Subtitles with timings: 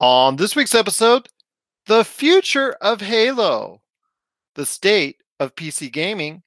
[0.00, 1.28] On this week's episode,
[1.84, 3.82] the future of Halo,
[4.54, 6.42] the state of PC gaming,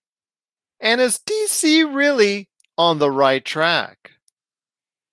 [0.79, 4.13] and is DC really on the right track?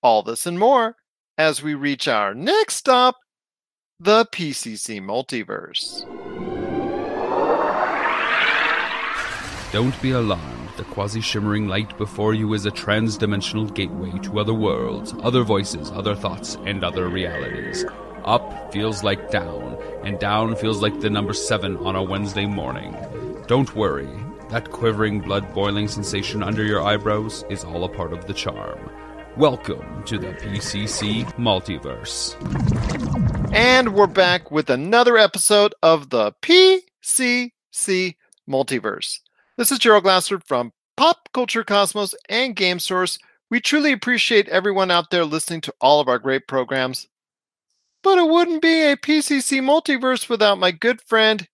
[0.02, 0.96] All this and more
[1.36, 3.18] as we reach our next stop,
[3.98, 6.00] the PCC multiverse.
[9.70, 10.70] Don't be alarmed.
[10.78, 15.42] The quasi shimmering light before you is a trans dimensional gateway to other worlds, other
[15.42, 17.84] voices, other thoughts, and other realities.
[18.24, 22.94] Up feels like down, and down feels like the number seven on a Wednesday morning.
[23.46, 24.08] Don't worry,
[24.50, 28.90] that quivering, blood boiling sensation under your eyebrows is all a part of the charm.
[29.38, 32.36] Welcome to the PCC Multiverse.
[33.54, 38.16] And we're back with another episode of the PCC
[38.48, 39.20] Multiverse.
[39.56, 43.18] This is Gerald Glassford from Pop Culture Cosmos and Game Source.
[43.50, 47.08] We truly appreciate everyone out there listening to all of our great programs.
[48.02, 51.46] But it wouldn't be a PCC multiverse without my good friend.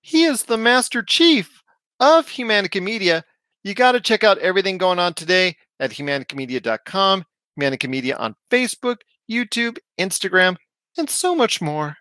[0.00, 1.62] He is the Master Chief
[2.00, 3.24] of Humanica Media.
[3.64, 7.24] You got to check out everything going on today at humanicamedia.com,
[7.58, 8.98] Humanica Media on Facebook,
[9.30, 10.56] YouTube, Instagram,
[10.96, 11.96] and so much more.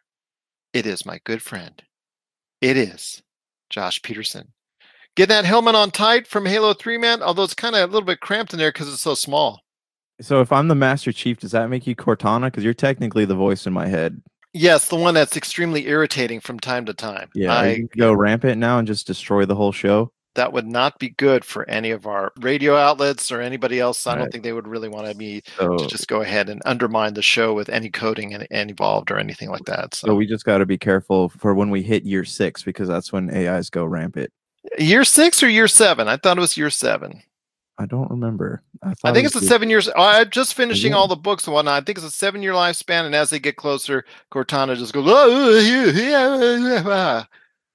[0.73, 1.81] It is my good friend.
[2.61, 3.21] It is
[3.69, 4.53] Josh Peterson.
[5.15, 7.23] Get that helmet on tight from Halo 3, man.
[7.23, 9.61] Although it's kind of a little bit cramped in there because it's so small.
[10.21, 12.45] So if I'm the Master Chief, does that make you Cortana?
[12.45, 14.21] Because you're technically the voice in my head.
[14.53, 17.29] Yes, the one that's extremely irritating from time to time.
[17.35, 20.11] Yeah, I go rampant now and just destroy the whole show.
[20.33, 24.05] That would not be good for any of our radio outlets or anybody else.
[24.05, 27.15] I don't think they would really want me so, to just go ahead and undermine
[27.15, 29.95] the show with any coding and, and involved or anything like that.
[29.95, 32.87] So, so we just got to be careful for when we hit year six because
[32.87, 34.31] that's when AIs go rampant.
[34.77, 36.07] Year six or year seven?
[36.07, 37.23] I thought it was year seven.
[37.79, 38.63] I don't remember.
[38.81, 39.87] I, I think it's a seven years.
[39.87, 41.81] Oh, I'm just finishing all the books and whatnot.
[41.81, 45.05] I think it's a seven year lifespan, and as they get closer, Cortana just goes,
[45.07, 45.59] oh,
[45.93, 47.23] yeah,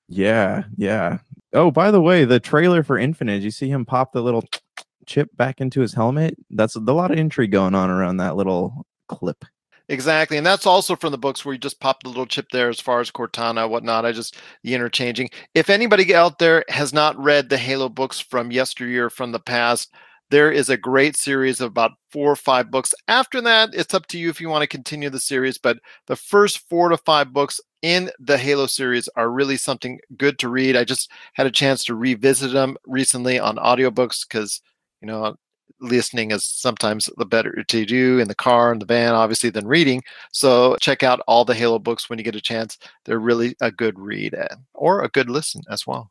[0.08, 1.19] yeah, yeah.
[1.53, 4.45] Oh, by the way, the trailer for Infinite, you see him pop the little
[5.07, 6.36] chip back into his helmet.
[6.51, 9.45] That's a lot of intrigue going on around that little clip.
[9.89, 10.37] Exactly.
[10.37, 12.81] And that's also from the books where you just pop the little chip there as
[12.81, 14.05] far as Cortana, whatnot.
[14.05, 15.29] I just the interchanging.
[15.55, 19.93] If anybody out there has not read the Halo books from yesteryear from the past,
[20.31, 22.95] there is a great series of about four or five books.
[23.09, 25.59] After that, it's up to you if you want to continue the series.
[25.59, 30.39] But the first four to five books in the Halo series are really something good
[30.39, 30.77] to read.
[30.77, 34.63] I just had a chance to revisit them recently on audiobooks because,
[35.03, 35.35] you know,
[35.83, 39.67] listening is sometimes the better to do in the car and the van, obviously, than
[39.67, 40.03] reading.
[40.33, 42.79] So check out all the Halo books when you get a chance.
[43.05, 46.11] They're really a good read eh, or a good listen as well.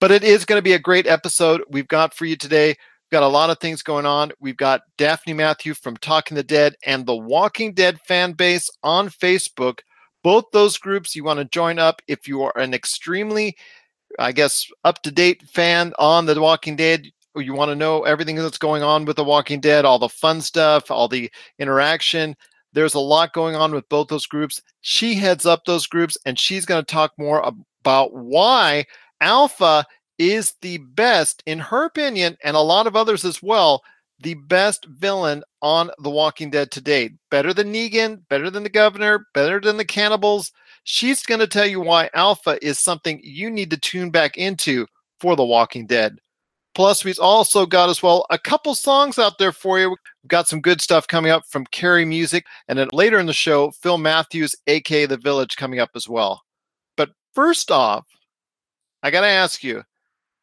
[0.00, 2.68] But it is going to be a great episode we've got for you today.
[2.68, 4.32] We've got a lot of things going on.
[4.40, 9.08] We've got Daphne Matthew from Talking the Dead and the Walking Dead fan base on
[9.08, 9.80] Facebook.
[10.22, 13.56] Both those groups you want to join up if you are an extremely
[14.18, 18.36] I guess up to date fan on The Walking Dead you want to know everything
[18.36, 22.34] that's going on with The Walking Dead, all the fun stuff, all the interaction.
[22.72, 24.62] There's a lot going on with both those groups.
[24.80, 27.52] She heads up those groups and she's going to talk more
[27.82, 28.84] about why
[29.20, 29.84] Alpha
[30.18, 33.82] is the best, in her opinion, and a lot of others as well,
[34.22, 37.12] the best villain on The Walking Dead to date.
[37.30, 40.52] Better than Negan, better than the governor, better than the cannibals.
[40.84, 44.86] She's going to tell you why Alpha is something you need to tune back into
[45.20, 46.18] for The Walking Dead.
[46.74, 49.90] Plus, we've also got as well a couple songs out there for you.
[49.90, 53.32] We've got some good stuff coming up from Carrie Music, and then later in the
[53.32, 56.42] show, Phil Matthews, aka The Village, coming up as well.
[56.96, 58.06] But first off,
[59.02, 59.82] I got to ask you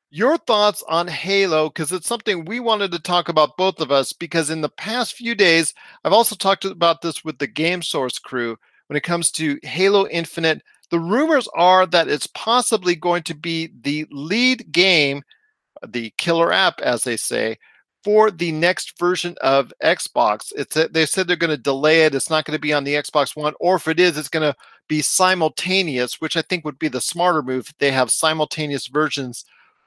[0.10, 4.14] your thoughts on Halo, because it's something we wanted to talk about, both of us,
[4.14, 5.74] because in the past few days,
[6.04, 10.08] I've also talked about this with the Game Source crew when it comes to Halo
[10.08, 10.62] Infinite.
[10.92, 15.24] The rumors are that it's possibly going to be the lead game
[15.88, 17.58] the killer app, as they say,
[18.04, 20.54] for the next version of Xbox.
[20.56, 22.16] It's they said they're going to delay it.
[22.16, 24.50] It's not going to be on the Xbox One, or if it is, it's going
[24.50, 24.56] to
[24.88, 27.74] be simultaneous, which I think would be the smarter move.
[27.80, 29.44] They have simultaneous versions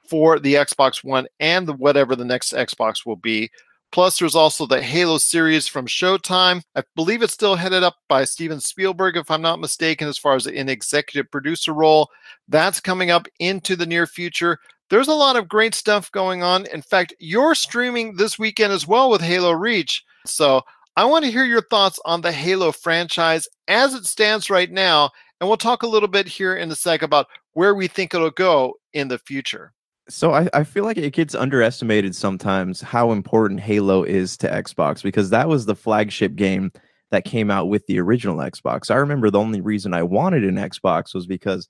[0.07, 3.49] for the Xbox One and the, whatever the next Xbox will be.
[3.91, 6.61] Plus, there's also the Halo series from Showtime.
[6.75, 10.35] I believe it's still headed up by Steven Spielberg, if I'm not mistaken, as far
[10.35, 12.07] as an executive producer role.
[12.47, 14.59] That's coming up into the near future
[14.91, 16.65] there's a lot of great stuff going on.
[16.67, 20.03] In fact, you're streaming this weekend as well with Halo Reach.
[20.25, 20.63] So
[20.97, 25.09] I want to hear your thoughts on the Halo franchise as it stands right now.
[25.39, 28.31] And we'll talk a little bit here in a sec about where we think it'll
[28.31, 29.71] go in the future.
[30.09, 35.01] So I, I feel like it gets underestimated sometimes how important Halo is to Xbox
[35.01, 36.69] because that was the flagship game
[37.11, 38.91] that came out with the original Xbox.
[38.91, 41.69] I remember the only reason I wanted an Xbox was because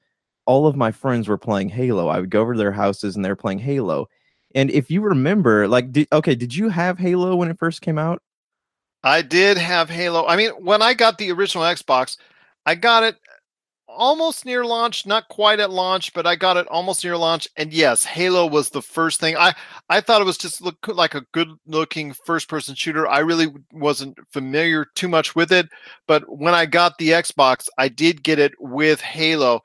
[0.51, 2.09] all of my friends were playing Halo.
[2.09, 4.09] I would go over to their houses and they're playing Halo.
[4.53, 7.98] And if you remember, like, did, okay, did you have Halo when it first came
[7.98, 8.21] out?
[9.01, 10.27] I did have Halo.
[10.27, 12.18] I mean, when I got the original Xbox,
[12.65, 13.15] I got it
[13.88, 17.47] almost near launch, not quite at launch, but I got it almost near launch.
[17.56, 19.38] And yes, Halo was the first thing.
[19.38, 19.54] I
[19.89, 23.07] I thought it was just look like a good looking first person shooter.
[23.07, 25.69] I really wasn't familiar too much with it,
[26.07, 29.62] but when I got the Xbox, I did get it with Halo,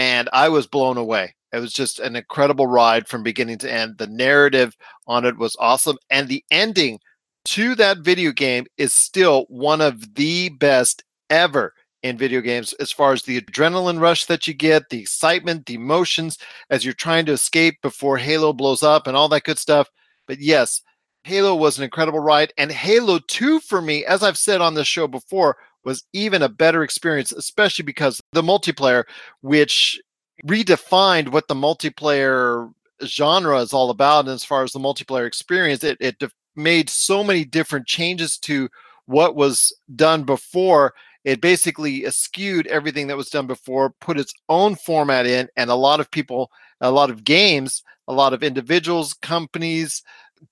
[0.00, 1.34] and I was blown away.
[1.52, 3.98] It was just an incredible ride from beginning to end.
[3.98, 4.74] The narrative
[5.06, 7.00] on it was awesome, and the ending
[7.46, 12.90] to that video game is still one of the best ever in video games as
[12.90, 16.38] far as the adrenaline rush that you get, the excitement, the emotions
[16.70, 19.90] as you're trying to escape before Halo blows up and all that good stuff.
[20.26, 20.80] But yes,
[21.24, 22.54] Halo was an incredible ride.
[22.56, 26.48] And Halo 2 for me, as I've said on this show before, was even a
[26.48, 29.04] better experience, especially because the multiplayer,
[29.40, 30.00] which
[30.46, 32.72] redefined what the multiplayer
[33.04, 34.26] genre is all about.
[34.26, 36.22] And as far as the multiplayer experience, it, it
[36.56, 38.68] made so many different changes to
[39.06, 40.94] what was done before
[41.24, 45.74] it basically skewed everything that was done before, put its own format in, and a
[45.74, 46.50] lot of people,
[46.80, 50.02] a lot of games, a lot of individuals, companies,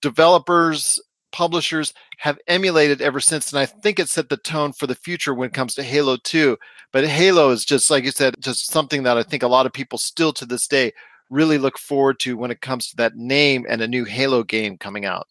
[0.03, 1.01] developers,
[1.33, 3.53] publishers have emulated ever since.
[3.53, 6.17] And I think it set the tone for the future when it comes to Halo
[6.23, 6.57] 2.
[6.93, 9.73] But Halo is just, like you said, just something that I think a lot of
[9.73, 10.93] people still to this day
[11.31, 14.79] really look forward to when it comes to that name and a new Halo game
[14.79, 15.29] coming out.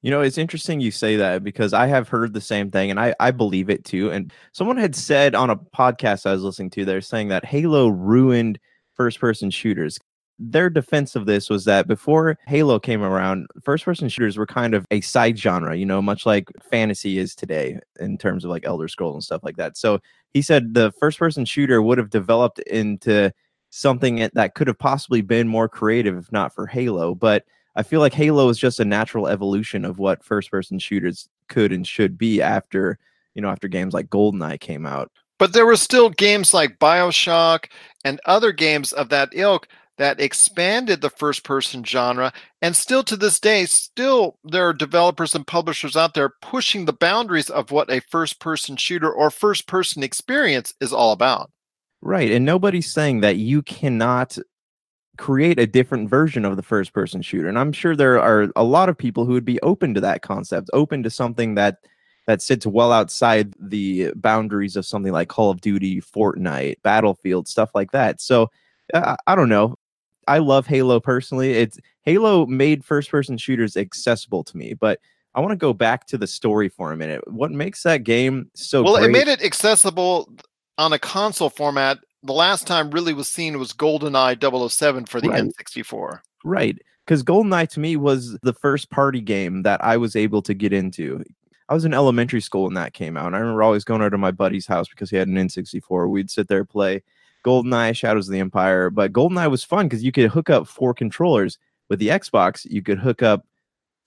[0.00, 3.00] You know, it's interesting you say that because I have heard the same thing and
[3.00, 4.12] I, I believe it too.
[4.12, 7.88] And someone had said on a podcast I was listening to, they're saying that Halo
[7.88, 8.60] ruined
[8.94, 9.98] first person shooters.
[10.38, 14.74] Their defense of this was that before Halo came around, first person shooters were kind
[14.74, 18.64] of a side genre, you know, much like fantasy is today in terms of like
[18.64, 19.76] Elder Scrolls and stuff like that.
[19.76, 20.00] So
[20.32, 23.32] he said the first person shooter would have developed into
[23.70, 27.14] something that could have possibly been more creative if not for Halo.
[27.14, 27.44] But
[27.74, 31.72] I feel like Halo is just a natural evolution of what first person shooters could
[31.72, 32.98] and should be after,
[33.34, 35.10] you know, after games like GoldenEye came out.
[35.38, 37.66] But there were still games like BioShock
[38.04, 43.16] and other games of that ilk that expanded the first person genre and still to
[43.16, 47.90] this day still there are developers and publishers out there pushing the boundaries of what
[47.90, 51.50] a first person shooter or first person experience is all about.
[52.00, 54.38] Right and nobody's saying that you cannot
[55.18, 58.62] create a different version of the first person shooter and i'm sure there are a
[58.62, 61.78] lot of people who would be open to that concept open to something that
[62.28, 67.70] that sits well outside the boundaries of something like call of duty fortnite battlefield stuff
[67.74, 68.20] like that.
[68.20, 68.48] So
[68.94, 69.76] uh, i don't know
[70.28, 75.00] i love halo personally it's halo made first person shooters accessible to me but
[75.34, 78.50] i want to go back to the story for a minute what makes that game
[78.54, 79.06] so well great?
[79.06, 80.32] it made it accessible
[80.78, 85.28] on a console format the last time really was seen was GoldenEye 007 for the
[85.28, 85.44] right.
[85.44, 86.20] N64.
[86.44, 86.78] Right.
[87.04, 90.72] Because GoldenEye to me was the first party game that I was able to get
[90.72, 91.22] into.
[91.68, 93.26] I was in elementary school when that came out.
[93.26, 96.08] And I remember always going over to my buddy's house because he had an N64.
[96.08, 97.02] We'd sit there play
[97.48, 98.90] GoldenEye, Shadows of the Empire.
[98.90, 101.58] But GoldenEye was fun because you could hook up four controllers.
[101.88, 103.46] With the Xbox, you could hook up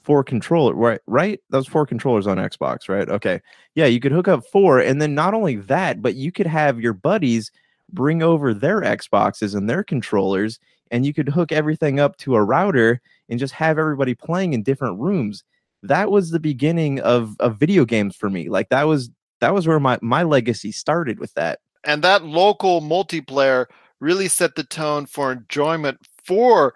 [0.03, 3.39] four controller right right those four controllers on xbox right okay
[3.75, 6.79] yeah you could hook up four and then not only that but you could have
[6.79, 7.51] your buddies
[7.91, 12.43] bring over their Xboxes and their controllers, and you could hook everything up to a
[12.43, 15.43] router and just have everybody playing in different rooms.
[15.83, 18.49] That was the beginning of, of video games for me.
[18.49, 21.59] Like that was that was where my, my legacy started with that.
[21.83, 23.65] And that local multiplayer
[23.99, 26.73] really set the tone for enjoyment for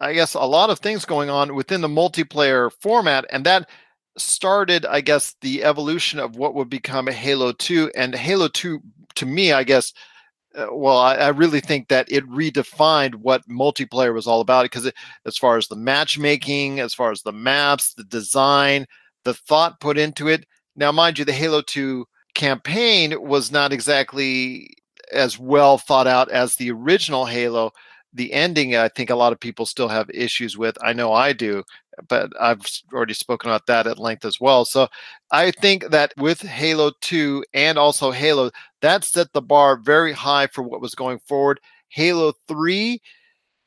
[0.00, 3.24] I guess a lot of things going on within the multiplayer format.
[3.30, 3.68] And that
[4.16, 7.92] started, I guess, the evolution of what would become Halo 2.
[7.96, 8.80] And Halo 2,
[9.16, 9.92] to me, I guess,
[10.54, 14.90] uh, well, I, I, really think that it redefined what multiplayer was all about because
[15.26, 18.86] as far as the matchmaking, as far as the maps, the design,
[19.24, 20.46] the thought put into it.
[20.74, 22.06] Now, mind you, the Halo 2
[22.38, 24.70] campaign was not exactly
[25.12, 27.72] as well thought out as the original Halo.
[28.14, 30.78] The ending, I think a lot of people still have issues with.
[30.82, 31.62] I know I do,
[32.08, 34.64] but I've already spoken about that at length as well.
[34.64, 34.88] So
[35.30, 40.46] I think that with Halo 2 and also Halo, that set the bar very high
[40.46, 41.60] for what was going forward.
[41.90, 43.00] Halo 3,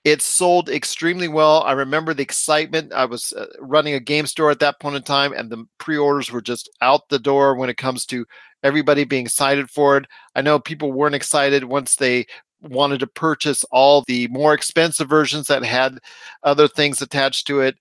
[0.04, 1.62] it sold extremely well.
[1.64, 2.92] I remember the excitement.
[2.94, 5.98] I was uh, running a game store at that point in time, and the pre
[5.98, 8.26] orders were just out the door when it comes to
[8.64, 10.06] everybody being excited for it.
[10.36, 12.26] I know people weren't excited once they
[12.62, 15.98] wanted to purchase all the more expensive versions that had
[16.44, 17.76] other things attached to it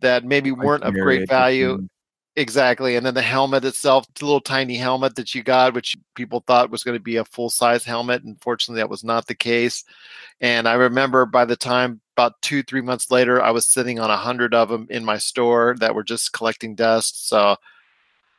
[0.00, 1.78] that maybe weren't of great value.
[2.36, 2.96] Exactly.
[2.96, 6.70] And then the helmet itself, the little tiny helmet that you got, which people thought
[6.70, 8.24] was going to be a full size helmet.
[8.24, 9.84] Unfortunately, that was not the case.
[10.40, 14.10] And I remember by the time about two, three months later, I was sitting on
[14.10, 17.28] a hundred of them in my store that were just collecting dust.
[17.28, 17.54] So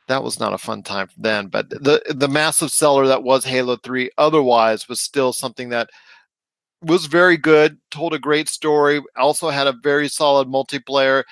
[0.08, 1.48] that was not a fun time then.
[1.48, 5.90] But the the massive seller that was Halo 3 otherwise was still something that
[6.82, 11.24] was very good, told a great story, also had a very solid multiplayer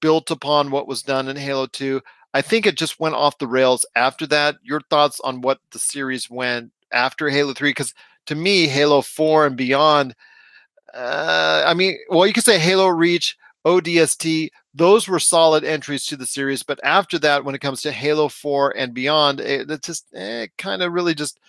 [0.00, 2.00] built upon what was done in Halo 2.
[2.32, 4.56] I think it just went off the rails after that.
[4.62, 7.70] Your thoughts on what the series went after Halo 3?
[7.70, 7.94] Because
[8.26, 10.14] to me, Halo 4 and beyond,
[10.94, 16.16] uh, I mean, well, you could say Halo Reach, ODST, those were solid entries to
[16.16, 16.62] the series.
[16.62, 20.46] But after that, when it comes to Halo 4 and beyond, it, it just eh,
[20.58, 21.40] kind of really just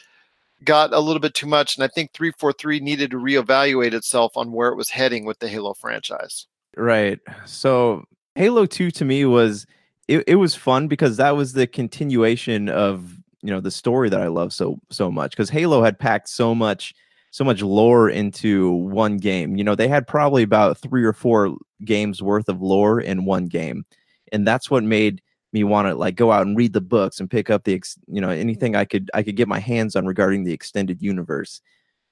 [0.63, 1.75] got a little bit too much.
[1.75, 5.47] And I think 343 needed to reevaluate itself on where it was heading with the
[5.47, 6.47] Halo franchise.
[6.75, 7.19] Right.
[7.45, 9.65] So Halo 2 to me was
[10.07, 14.21] it, it was fun because that was the continuation of you know the story that
[14.21, 16.93] I love so so much because Halo had packed so much
[17.31, 19.55] so much lore into one game.
[19.55, 23.45] You know, they had probably about 3 or 4 games worth of lore in one
[23.45, 23.85] game.
[24.33, 25.21] And that's what made
[25.53, 27.97] me want to like go out and read the books and pick up the ex-
[28.07, 31.61] you know anything I could I could get my hands on regarding the extended universe.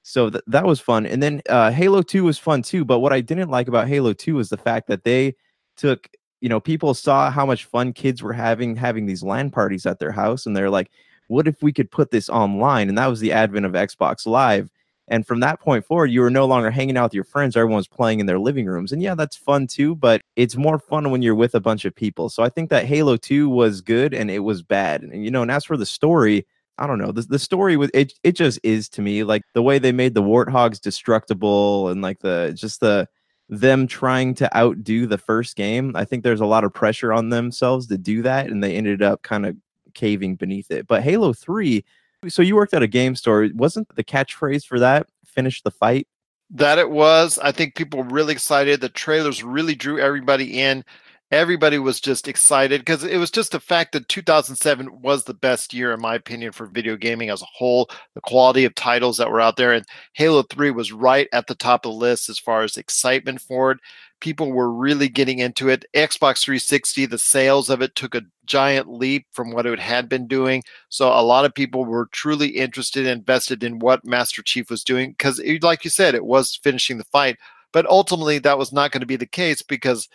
[0.02, 1.06] So th- that was fun.
[1.06, 4.12] And then uh, Halo 2 was fun too, but what I didn't like about Halo
[4.14, 5.34] 2 was the fact that they
[5.76, 6.08] took
[6.40, 9.98] you know people saw how much fun kids were having having these LAN parties at
[9.98, 10.90] their house and they're like
[11.28, 14.70] what if we could put this online and that was the advent of Xbox Live
[15.10, 17.56] and from that point forward, you were no longer hanging out with your friends.
[17.56, 18.92] Everyone's playing in their living rooms.
[18.92, 21.94] And yeah, that's fun too, but it's more fun when you're with a bunch of
[21.94, 22.28] people.
[22.28, 25.02] So I think that Halo 2 was good and it was bad.
[25.02, 26.46] And, you know, and as for the story,
[26.78, 27.10] I don't know.
[27.10, 30.14] The, the story was it, it just is to me like the way they made
[30.14, 33.08] the warthogs destructible and like the just the
[33.50, 35.92] them trying to outdo the first game.
[35.94, 39.02] I think there's a lot of pressure on themselves to do that, and they ended
[39.02, 39.56] up kind of
[39.92, 40.86] caving beneath it.
[40.86, 41.84] But Halo 3
[42.28, 43.48] so you worked at a game store.
[43.54, 46.06] Wasn't the catchphrase for that finish the fight?
[46.50, 47.38] That it was.
[47.38, 48.80] I think people were really excited.
[48.80, 50.84] The trailers really drew everybody in.
[51.30, 55.72] Everybody was just excited because it was just the fact that 2007 was the best
[55.72, 57.88] year, in my opinion, for video gaming as a whole.
[58.14, 61.54] The quality of titles that were out there, and Halo 3 was right at the
[61.54, 63.78] top of the list as far as excitement for it
[64.20, 65.84] people were really getting into it.
[65.94, 70.26] Xbox 360, the sales of it took a giant leap from what it had been
[70.26, 70.62] doing.
[70.88, 74.84] So a lot of people were truly interested, and invested in what Master Chief was
[74.84, 77.38] doing because, like you said, it was finishing the fight.
[77.72, 80.08] But ultimately, that was not going to be the case because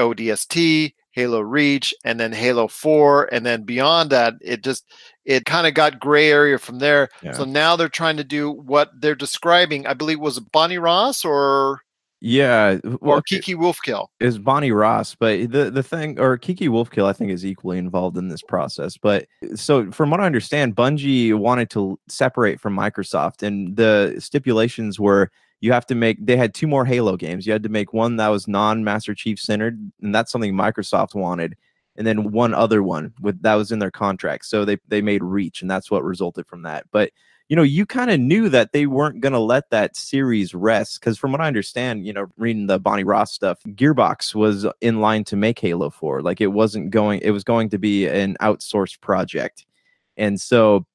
[0.00, 4.84] ODST, Halo Reach, and then Halo 4, and then beyond that, it just
[5.24, 7.08] it kind of got gray area from there.
[7.22, 7.32] Yeah.
[7.32, 9.86] So now they're trying to do what they're describing.
[9.86, 11.82] I believe was Bonnie Ross or
[12.22, 17.06] yeah, well, or Kiki Wolfkill is Bonnie Ross, but the the thing or Kiki Wolfkill,
[17.06, 18.98] I think, is equally involved in this process.
[18.98, 25.00] But so, from what I understand, Bungie wanted to separate from Microsoft, and the stipulations
[25.00, 25.30] were
[25.60, 26.24] you have to make.
[26.24, 27.46] They had two more Halo games.
[27.46, 31.14] You had to make one that was non Master Chief centered, and that's something Microsoft
[31.14, 31.56] wanted,
[31.96, 34.46] and then one other one with that was in their contract.
[34.46, 36.86] So they they made Reach, and that's what resulted from that.
[36.90, 37.12] But
[37.50, 41.00] you know, you kind of knew that they weren't going to let that series rest
[41.00, 45.00] because, from what I understand, you know, reading the Bonnie Ross stuff, Gearbox was in
[45.00, 46.22] line to make Halo 4.
[46.22, 49.66] Like, it wasn't going, it was going to be an outsourced project.
[50.16, 50.86] And so,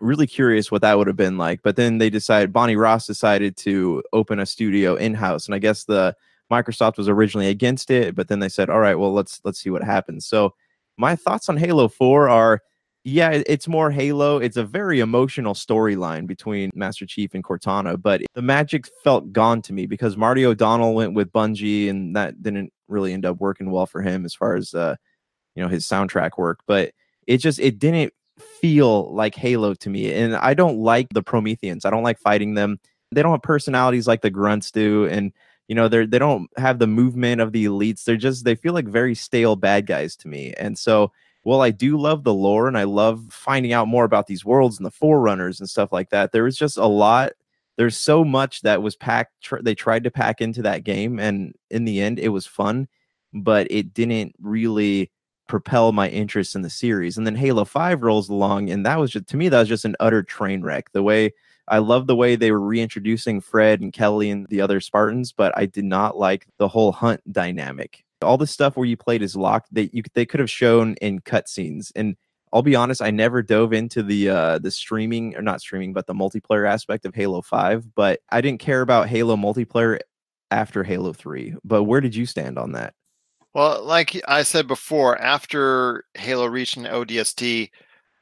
[0.00, 1.62] really curious what that would have been like.
[1.62, 5.46] But then they decided, Bonnie Ross decided to open a studio in house.
[5.46, 6.14] And I guess the
[6.50, 9.70] Microsoft was originally against it, but then they said, all right, well, let's, let's see
[9.70, 10.26] what happens.
[10.26, 10.54] So,
[11.00, 12.60] my thoughts on Halo 4 are
[13.04, 14.38] yeah, it's more Halo.
[14.38, 19.62] It's a very emotional storyline between Master Chief and Cortana, but the magic felt gone
[19.62, 23.70] to me because Marty O'Donnell went with Bungie, and that didn't really end up working
[23.70, 24.96] well for him as far as uh,
[25.54, 26.60] you know his soundtrack work.
[26.66, 26.92] But
[27.26, 31.84] it just it didn't feel like Halo to me, and I don't like the Prometheans.
[31.84, 32.78] I don't like fighting them.
[33.12, 35.32] They don't have personalities like the grunts do, and
[35.68, 38.04] you know they're they don't have the movement of the elites.
[38.04, 41.12] They're just they feel like very stale bad guys to me, and so
[41.48, 44.76] while I do love the lore and I love finding out more about these worlds
[44.76, 46.30] and the forerunners and stuff like that.
[46.30, 47.32] There was just a lot.
[47.78, 49.40] There's so much that was packed.
[49.42, 52.88] Tr- they tried to pack into that game, and in the end, it was fun,
[53.32, 55.10] but it didn't really
[55.48, 57.18] propel my interest in the series.
[57.18, 59.84] And then Halo 5 rolls along, and that was just to me, that was just
[59.84, 60.92] an utter train wreck.
[60.92, 61.32] The way
[61.66, 65.52] I love the way they were reintroducing Fred and Kelly and the other Spartans, but
[65.56, 69.36] I did not like the whole hunt dynamic all the stuff where you played is
[69.36, 72.16] locked that you they could have shown in cutscenes and
[72.52, 76.06] I'll be honest, I never dove into the uh the streaming or not streaming, but
[76.06, 79.98] the multiplayer aspect of Halo 5, but I didn't care about Halo multiplayer
[80.50, 81.56] after Halo 3.
[81.64, 82.94] But where did you stand on that?
[83.58, 87.70] Well, like I said before, after Halo Reach and ODST,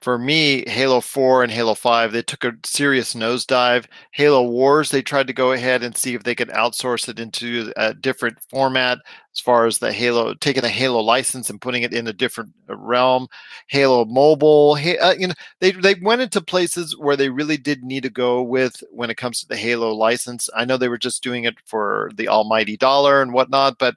[0.01, 3.85] for me, Halo 4 and Halo 5, they took a serious nosedive.
[4.13, 7.71] Halo Wars, they tried to go ahead and see if they could outsource it into
[7.77, 8.97] a different format
[9.35, 12.55] as far as the Halo, taking the Halo license and putting it in a different
[12.71, 13.27] uh, realm.
[13.69, 18.05] Halo Mobile, uh, you know, they, they went into places where they really did need
[18.05, 20.49] to go with when it comes to the Halo license.
[20.57, 23.97] I know they were just doing it for the almighty dollar and whatnot, but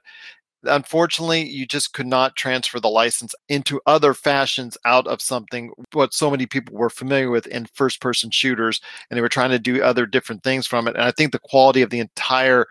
[0.64, 6.12] unfortunately you just could not transfer the license into other fashions out of something what
[6.12, 9.58] so many people were familiar with in first person shooters and they were trying to
[9.58, 12.66] do other different things from it and i think the quality of the entire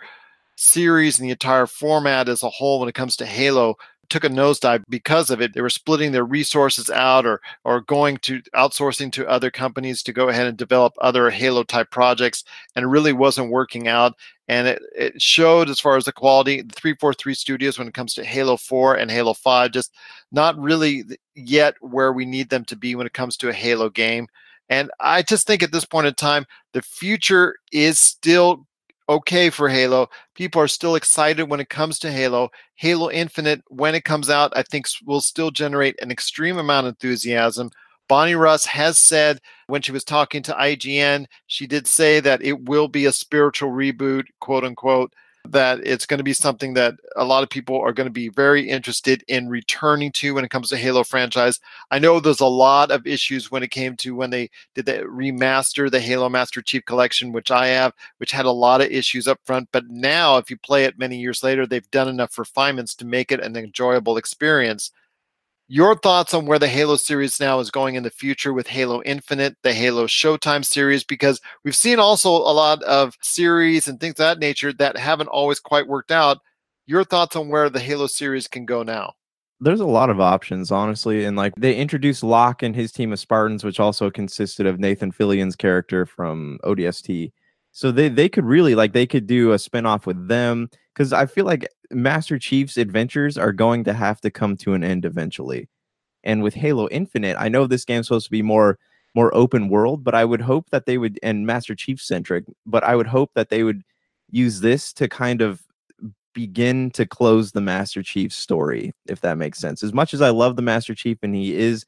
[0.56, 3.76] series and the entire format as a whole when it comes to halo
[4.10, 5.54] took a nosedive because of it.
[5.54, 10.14] They were splitting their resources out or or going to outsourcing to other companies to
[10.14, 12.44] go ahead and develop other Halo type projects,
[12.76, 14.16] and it really wasn't working out.
[14.48, 18.16] And it, it showed as far as the quality, the 343 studios when it comes
[18.16, 19.94] to Halo 4 and Halo 5, just
[20.32, 21.04] not really
[21.36, 24.28] yet where we need them to be when it comes to a Halo game.
[24.70, 28.66] And I just think at this point in time, the future is still
[29.10, 30.08] okay for Halo.
[30.36, 32.50] People are still excited when it comes to Halo.
[32.76, 36.92] Halo Infinite, when it comes out, I think will still generate an extreme amount of
[36.94, 37.72] enthusiasm.
[38.08, 42.66] Bonnie Ross has said when she was talking to IGN, she did say that it
[42.70, 45.14] will be a spiritual reboot, quote unquote
[45.46, 48.30] that it's going to be something that a lot of people are going to be
[48.30, 51.60] very interested in returning to when it comes to Halo franchise.
[51.92, 55.00] I know there's a lot of issues when it came to when they did the
[55.00, 59.28] remaster the Halo Master Chief Collection, which I have, which had a lot of issues
[59.28, 59.70] up front.
[59.72, 63.32] But now, if you play it many years later, they've done enough refinements to make
[63.32, 64.92] it an enjoyable experience
[65.72, 69.04] your thoughts on where the Halo series now is going in the future with Halo
[69.04, 74.14] Infinite, the Halo Showtime series, because we've seen also a lot of series and things
[74.14, 76.40] of that nature that haven't always quite worked out.
[76.88, 79.14] Your thoughts on where the Halo series can go now?
[79.62, 81.24] There's a lot of options, honestly.
[81.26, 85.12] And like they introduced Locke and his team of Spartans, which also consisted of Nathan
[85.12, 87.32] Fillion's character from ODST.
[87.72, 91.26] So they, they could really like they could do a spinoff with them because I
[91.26, 95.70] feel like Master Chief's adventures are going to have to come to an end eventually.
[96.24, 98.78] And with Halo Infinite, I know this game's supposed to be more
[99.16, 102.84] more open world, but I would hope that they would and Master Chief centric, but
[102.84, 103.82] I would hope that they would
[104.30, 105.64] use this to kind of
[106.34, 109.84] begin to close the Master Chief story, if that makes sense.
[109.84, 111.86] As much as I love the Master Chief and he is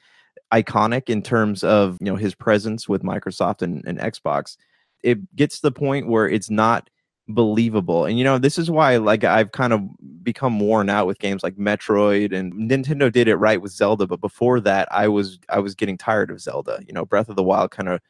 [0.54, 4.58] iconic in terms of you know his presence with Microsoft and, and Xbox,
[5.04, 6.90] it gets to the point where it's not
[7.28, 8.06] believable.
[8.06, 9.82] And you know, this is why like I've kind of
[10.24, 14.22] become worn out with games like Metroid and Nintendo did it right with Zelda, but
[14.22, 16.82] before that I was I was getting tired of Zelda.
[16.86, 18.02] You know, Breath of the Wild kind of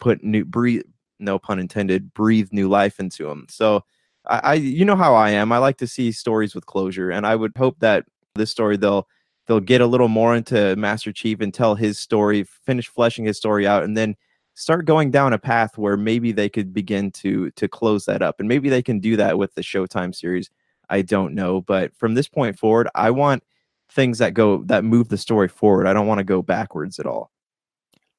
[0.00, 0.82] put new breathe
[1.18, 3.46] no pun intended, breathe new life into them.
[3.48, 3.84] So
[4.26, 5.52] I, I you know how I am.
[5.52, 9.06] I like to see stories with closure and I would hope that this story they'll
[9.46, 13.36] they'll get a little more into Master Chief and tell his story, finish fleshing his
[13.36, 14.16] story out and then
[14.54, 18.38] start going down a path where maybe they could begin to to close that up
[18.38, 20.50] and maybe they can do that with the showtime series
[20.90, 23.42] i don't know but from this point forward i want
[23.90, 27.06] things that go that move the story forward i don't want to go backwards at
[27.06, 27.30] all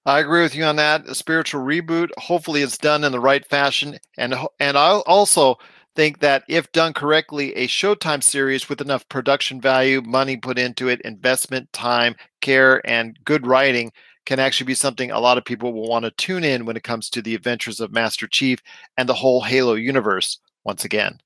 [0.05, 1.07] I agree with you on that.
[1.07, 2.09] A spiritual reboot.
[2.17, 5.59] Hopefully, it's done in the right fashion, and and I also
[5.95, 10.89] think that if done correctly, a Showtime series with enough production value, money put into
[10.89, 13.93] it, investment, time, care, and good writing
[14.25, 16.83] can actually be something a lot of people will want to tune in when it
[16.83, 18.59] comes to the adventures of Master Chief
[18.97, 21.19] and the whole Halo universe once again.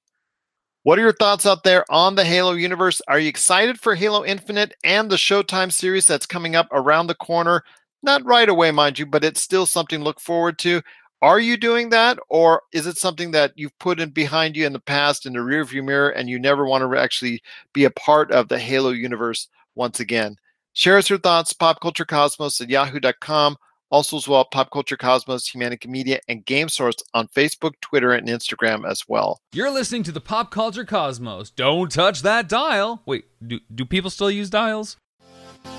[0.84, 3.02] What are your thoughts out there on the Halo universe?
[3.08, 7.16] Are you excited for Halo Infinite and the Showtime series that's coming up around the
[7.16, 7.64] corner?
[8.04, 10.82] Not right away, mind you, but it's still something to look forward to.
[11.22, 14.72] Are you doing that, or is it something that you've put in behind you in
[14.72, 17.42] the past in the rearview mirror and you never want to actually
[17.74, 20.38] be a part of the Halo universe once again?
[20.78, 23.58] Share us your thoughts, popculturecosmos at yahoo.com.
[23.90, 28.28] Also, as well, Pop Culture Cosmos, Humanica Media, and Game Source on Facebook, Twitter, and
[28.28, 29.42] Instagram as well.
[29.54, 31.50] You're listening to the Pop Culture Cosmos.
[31.50, 33.02] Don't touch that dial.
[33.08, 34.98] Wait, do, do people still use dials?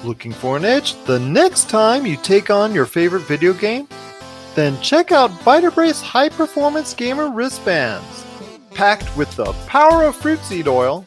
[0.02, 3.86] Looking for an edge the next time you take on your favorite video game?
[4.56, 8.24] Then check out Vitabrace High Performance Gamer Wristbands.
[8.74, 11.06] Packed with the power of fruit seed oil,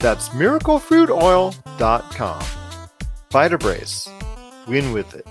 [0.00, 2.42] That's miraclefruitoil.com.
[3.30, 4.66] Vitabrace.
[4.68, 5.26] Win with it.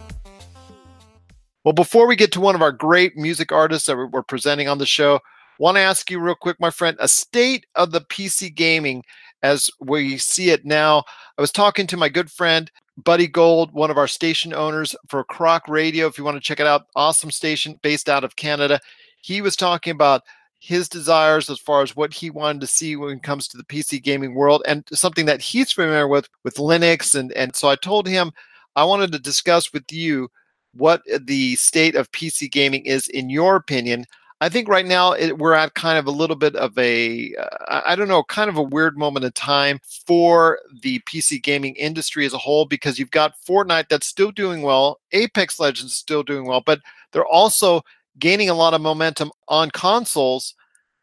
[1.64, 4.78] Well, before we get to one of our great music artists that we're presenting on
[4.78, 5.22] the show,
[5.58, 9.04] want to ask you real quick, my friend, a state of the PC gaming
[9.42, 11.04] as we see it now.
[11.38, 15.24] I was talking to my good friend Buddy Gold, one of our station owners for
[15.24, 16.08] Croc Radio.
[16.08, 18.80] If you want to check it out, awesome station based out of Canada.
[19.22, 20.24] He was talking about
[20.60, 23.64] his desires as far as what he wanted to see when it comes to the
[23.64, 27.76] PC gaming world and something that he's familiar with with Linux and and so I
[27.76, 28.32] told him
[28.76, 30.30] I wanted to discuss with you
[30.74, 34.06] what the state of PC gaming is in your opinion.
[34.40, 37.82] I think right now it, we're at kind of a little bit of a, uh,
[37.86, 42.24] I don't know, kind of a weird moment in time for the PC gaming industry
[42.24, 46.46] as a whole because you've got Fortnite that's still doing well, Apex Legends still doing
[46.46, 47.82] well, but they're also
[48.20, 50.56] gaining a lot of momentum on consoles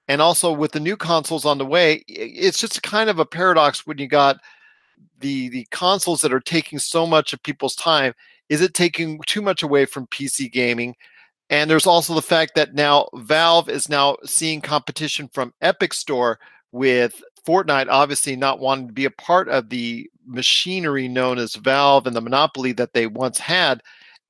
[0.08, 2.04] and also with the new consoles on the way.
[2.08, 4.36] It's just kind of a paradox when you got
[5.20, 8.12] the the consoles that are taking so much of people's time
[8.48, 10.94] is it taking too much away from PC gaming?
[11.50, 16.38] And there's also the fact that now Valve is now seeing competition from Epic Store
[16.72, 22.06] with Fortnite obviously not wanting to be a part of the machinery known as Valve
[22.06, 23.82] and the monopoly that they once had.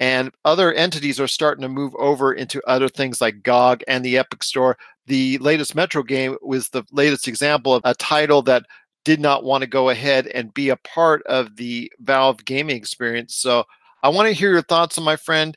[0.05, 4.19] And other entities are starting to move over into other things like GOG and the
[4.19, 4.77] Epic Store.
[5.07, 8.67] The latest Metro game was the latest example of a title that
[9.07, 13.35] did not want to go ahead and be a part of the Valve gaming experience.
[13.35, 13.65] So
[14.03, 15.57] I want to hear your thoughts on my friend.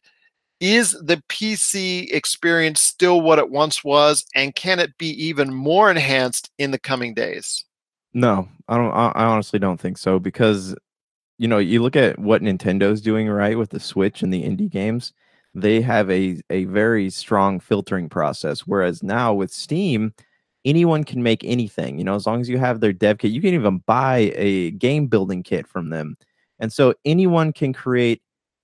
[0.62, 5.92] Is the PC experience still what it once was, and can it be even more
[5.92, 7.66] enhanced in the coming days?
[8.14, 8.94] No, I don't.
[8.94, 10.74] I honestly don't think so because
[11.38, 14.70] you know you look at what Nintendo's doing right with the Switch and the indie
[14.70, 15.14] games.
[15.54, 20.14] They have a a very strong filtering process, whereas now with Steam,
[20.66, 21.98] anyone can make anything.
[21.98, 24.72] You know, as long as you have their dev kit, you can even buy a
[24.72, 26.18] game building kit from them,
[26.60, 28.22] and so anyone can create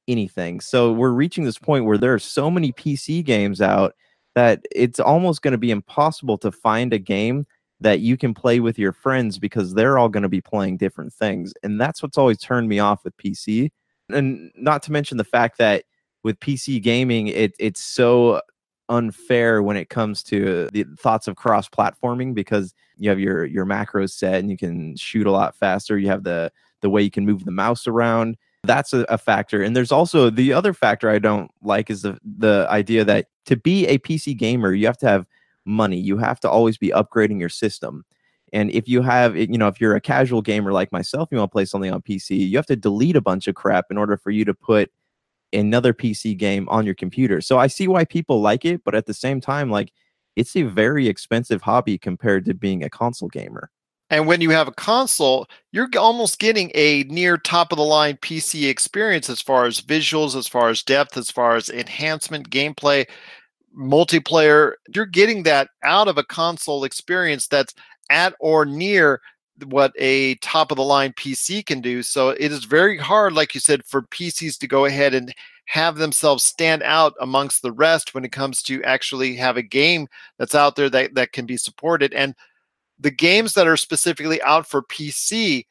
[0.08, 0.60] anything.
[0.60, 3.96] So we're reaching this point where there are so many PC games out
[4.36, 7.46] that it's almost going to be impossible to find a game
[7.84, 11.14] that you can play with your friends because they're all going to be playing different
[11.14, 11.54] things.
[11.64, 13.72] And that's what's always turned me off with PC.
[14.10, 15.84] And not to mention the fact that
[16.24, 18.42] with PC gaming, it it's so
[18.90, 23.66] unfair when it comes to the thoughts of cross platforming because you have your your
[23.66, 25.98] macros set and you can shoot a lot faster.
[25.98, 29.62] You have the the way you can move the mouse around that's a, a, factor
[29.62, 33.58] and there's also the other factor i don't like is the the idea that to
[33.58, 35.26] be a pc gamer you have to have
[35.66, 35.98] money.
[35.98, 38.06] You have to always be upgrading your system.
[38.52, 41.50] And if you have you know if you're a casual gamer like myself you want
[41.50, 44.16] to play something on pc you have to delete a bunch of crap in order
[44.16, 44.92] for you to put
[45.52, 47.42] another pc game on your computer.
[47.42, 49.92] So i see why people like it but at the same time like
[50.36, 53.70] it's a very expensive hobby compared to being a console gamer.
[54.10, 58.18] And when you have a console, you're almost getting a near top of the line
[58.18, 63.08] PC experience as far as visuals, as far as depth, as far as enhancement, gameplay,
[63.78, 64.74] multiplayer.
[64.94, 67.74] You're getting that out of a console experience that's
[68.10, 69.22] at or near
[69.66, 72.02] what a top of the line PC can do.
[72.04, 75.34] So it is very hard, like you said, for PCs to go ahead and
[75.66, 80.08] have themselves stand out amongst the rest when it comes to actually have a game
[80.38, 82.14] that's out there that, that can be supported.
[82.14, 82.36] And
[83.00, 85.66] the games that are specifically out for PC,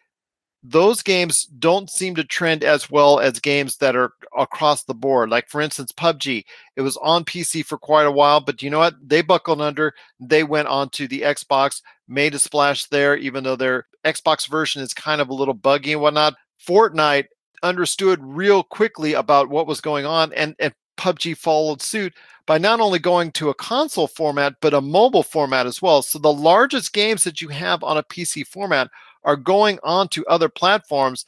[0.62, 5.28] those games don't seem to trend as well as games that are across the board.
[5.28, 6.44] Like, for instance, PUBG,
[6.76, 8.94] it was on PC for quite a while, but you know what?
[9.02, 9.92] They buckled under.
[10.20, 14.94] They went onto the Xbox, made a splash there, even though their Xbox version is
[14.94, 16.34] kind of a little buggy and whatnot.
[16.64, 17.26] Fortnite
[17.64, 22.14] understood real quickly about what was going on, and, and PUBG followed suit
[22.46, 26.02] by not only going to a console format, but a mobile format as well.
[26.02, 28.90] So the largest games that you have on a PC format
[29.24, 31.24] are going on to other platforms,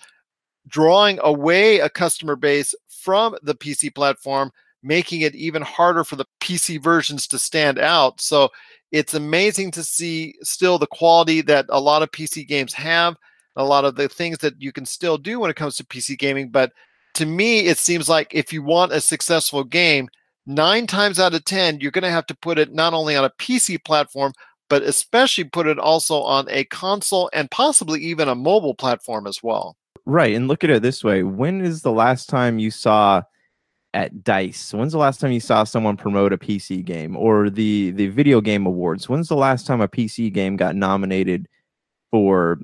[0.66, 4.50] drawing away a customer base from the PC platform,
[4.82, 8.20] making it even harder for the PC versions to stand out.
[8.20, 8.50] So
[8.92, 13.16] it's amazing to see still the quality that a lot of PC games have,
[13.56, 16.18] a lot of the things that you can still do when it comes to PC
[16.18, 16.50] gaming.
[16.50, 16.72] But
[17.14, 20.08] to me, it seems like if you want a successful game,
[20.46, 23.24] nine times out of 10, you're going to have to put it not only on
[23.24, 24.32] a PC platform,
[24.68, 29.42] but especially put it also on a console and possibly even a mobile platform as
[29.42, 29.76] well.
[30.06, 30.34] Right.
[30.34, 33.22] And look at it this way when is the last time you saw
[33.94, 37.92] at dice when's the last time you saw someone promote a pc game or the
[37.92, 41.46] the video game awards when's the last time a pc game got nominated
[42.10, 42.58] for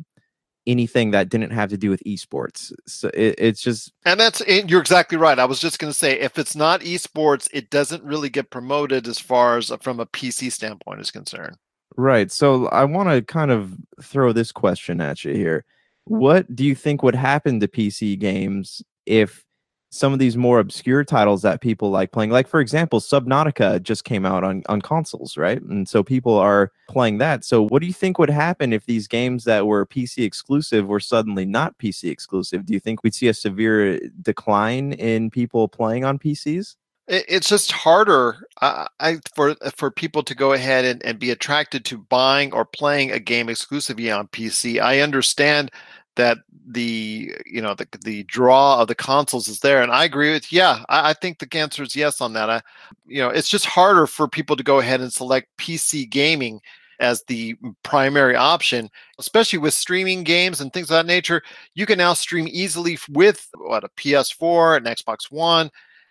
[0.66, 2.72] anything that didn't have to do with esports.
[2.86, 5.38] So it, it's just and that's you're exactly right.
[5.38, 9.06] I was just going to say if it's not esports, it doesn't really get promoted
[9.08, 11.56] as far as uh, from a PC standpoint is concerned.
[11.96, 12.30] Right.
[12.30, 15.64] So I want to kind of throw this question at you here.
[16.04, 19.44] What do you think would happen to PC games if
[19.92, 24.04] some of these more obscure titles that people like playing, like for example, Subnautica just
[24.04, 25.60] came out on, on consoles, right?
[25.60, 27.44] And so people are playing that.
[27.44, 31.00] So what do you think would happen if these games that were PC exclusive were
[31.00, 32.66] suddenly not PC exclusive?
[32.66, 36.76] Do you think we'd see a severe decline in people playing on PCs?
[37.10, 41.84] It's just harder uh, I, for for people to go ahead and, and be attracted
[41.86, 44.80] to buying or playing a game exclusively on PC.
[44.80, 45.72] I understand
[46.14, 50.32] that the you know the the draw of the consoles is there, and I agree
[50.32, 50.84] with yeah.
[50.88, 52.48] I, I think the answer is yes on that.
[52.48, 52.62] I,
[53.06, 56.60] you know, it's just harder for people to go ahead and select PC gaming
[57.00, 61.42] as the primary option, especially with streaming games and things of that nature.
[61.74, 65.70] You can now stream easily with what a PS4 and Xbox One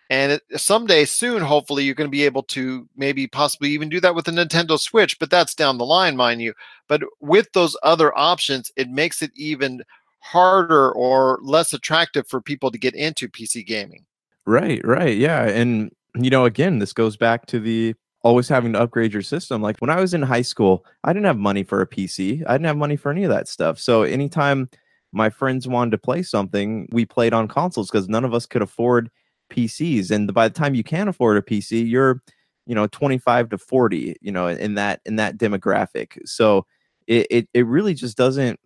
[0.09, 3.99] and it, someday soon, hopefully, you're going to be able to maybe possibly even do
[3.99, 6.53] that with the Nintendo Switch, but that's down the line, mind you.
[6.87, 9.83] But with those other options, it makes it even
[10.21, 14.05] harder or less attractive for people to get into PC gaming.
[14.45, 15.15] Right, right.
[15.15, 15.43] Yeah.
[15.47, 17.93] And, you know, again, this goes back to the
[18.23, 19.61] always having to upgrade your system.
[19.61, 22.53] Like when I was in high school, I didn't have money for a PC, I
[22.53, 23.79] didn't have money for any of that stuff.
[23.79, 24.69] So anytime
[25.11, 28.61] my friends wanted to play something, we played on consoles because none of us could
[28.61, 29.09] afford
[29.49, 30.11] PCs.
[30.11, 32.21] And by the time you can afford a PC, you're,
[32.65, 36.17] you know, 25 to 40, you know, in that in that demographic.
[36.25, 36.65] So
[37.07, 38.59] it it, it really just doesn't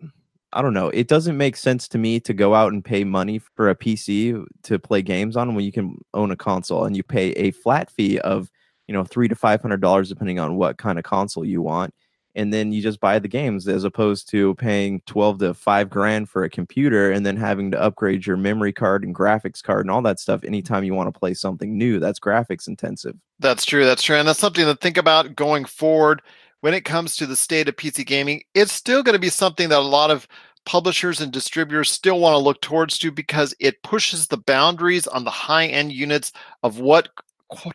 [0.56, 0.90] I don't know.
[0.90, 4.46] It doesn't make sense to me to go out and pay money for a PC
[4.64, 7.90] to play games on when you can own a console and you pay a flat
[7.90, 8.52] fee of,
[8.88, 11.94] you know, three to five hundred dollars depending on what kind of console you want
[12.36, 16.30] and then you just buy the games as opposed to paying 12 to 5 grand
[16.30, 19.92] for a computer and then having to upgrade your memory card and graphics card and
[19.92, 22.00] all that stuff anytime you want to play something new.
[22.00, 23.16] That's graphics intensive.
[23.40, 26.22] That's true that's true and that's something to think about going forward
[26.62, 28.44] when it comes to the state of pc gaming.
[28.54, 30.28] It's still going to be something that a lot of
[30.66, 35.24] publishers and distributors still want to look towards to because it pushes the boundaries on
[35.24, 36.32] the high end units
[36.64, 37.10] of what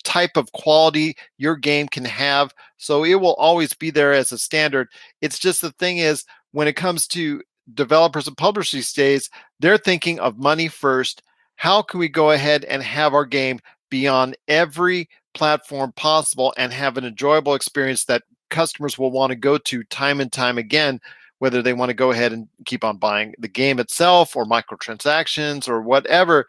[0.04, 2.52] type of quality your game can have.
[2.76, 4.88] So it will always be there as a standard.
[5.20, 7.42] It's just the thing is when it comes to
[7.74, 11.22] developers and publishers these days, they're thinking of money first.
[11.56, 13.60] How can we go ahead and have our game
[13.90, 19.36] be on every platform possible and have an enjoyable experience that customers will want to
[19.36, 21.00] go to time and time again?
[21.40, 25.68] Whether they want to go ahead and keep on buying the game itself or microtransactions
[25.68, 26.48] or whatever,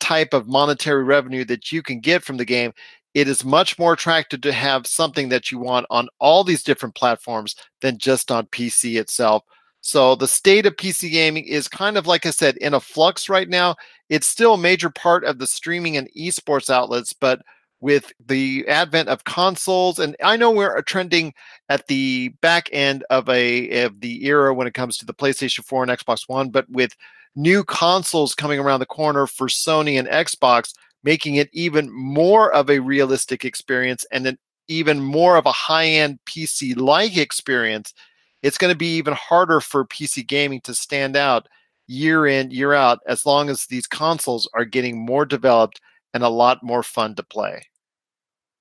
[0.00, 2.72] type of monetary revenue that you can get from the game,
[3.14, 6.94] it is much more attractive to have something that you want on all these different
[6.94, 9.42] platforms than just on PC itself.
[9.80, 13.28] So the state of PC gaming is kind of like I said in a flux
[13.28, 13.76] right now.
[14.08, 17.40] It's still a major part of the streaming and esports outlets, but
[17.80, 21.32] with the advent of consoles and i know we're uh, trending
[21.68, 25.64] at the back end of a of the era when it comes to the playstation
[25.64, 26.96] 4 and xbox one but with
[27.38, 30.74] new consoles coming around the corner for Sony and Xbox,
[31.04, 35.86] making it even more of a realistic experience and an even more of a high
[35.86, 37.94] end PC like experience,
[38.42, 41.48] it's going to be even harder for PC gaming to stand out
[41.86, 45.80] year in, year out, as long as these consoles are getting more developed
[46.12, 47.62] and a lot more fun to play.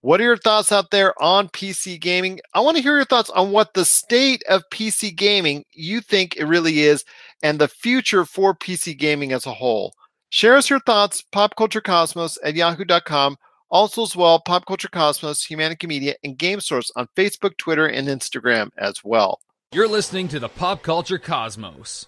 [0.01, 2.39] What are your thoughts out there on PC gaming?
[2.53, 6.35] I want to hear your thoughts on what the state of PC gaming you think
[6.37, 7.03] it really is
[7.41, 9.93] and the future for PC gaming as a whole.
[10.29, 13.37] Share us your thoughts, popculturecosmos at yahoo.com.
[13.69, 18.07] Also, as well, Pop Culture Cosmos, Humanica Media, and Game Source on Facebook, Twitter, and
[18.07, 19.41] Instagram as well.
[19.73, 22.07] You're listening to the Pop Culture Cosmos.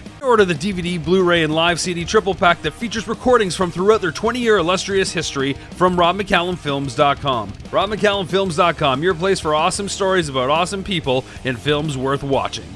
[0.21, 4.01] Order the DVD, Blu ray, and live CD triple pack that features recordings from throughout
[4.01, 7.51] their 20 year illustrious history from RobMcCallumFilms.com.
[7.51, 12.67] RobMcCallumFilms.com, your place for awesome stories about awesome people and films worth watching.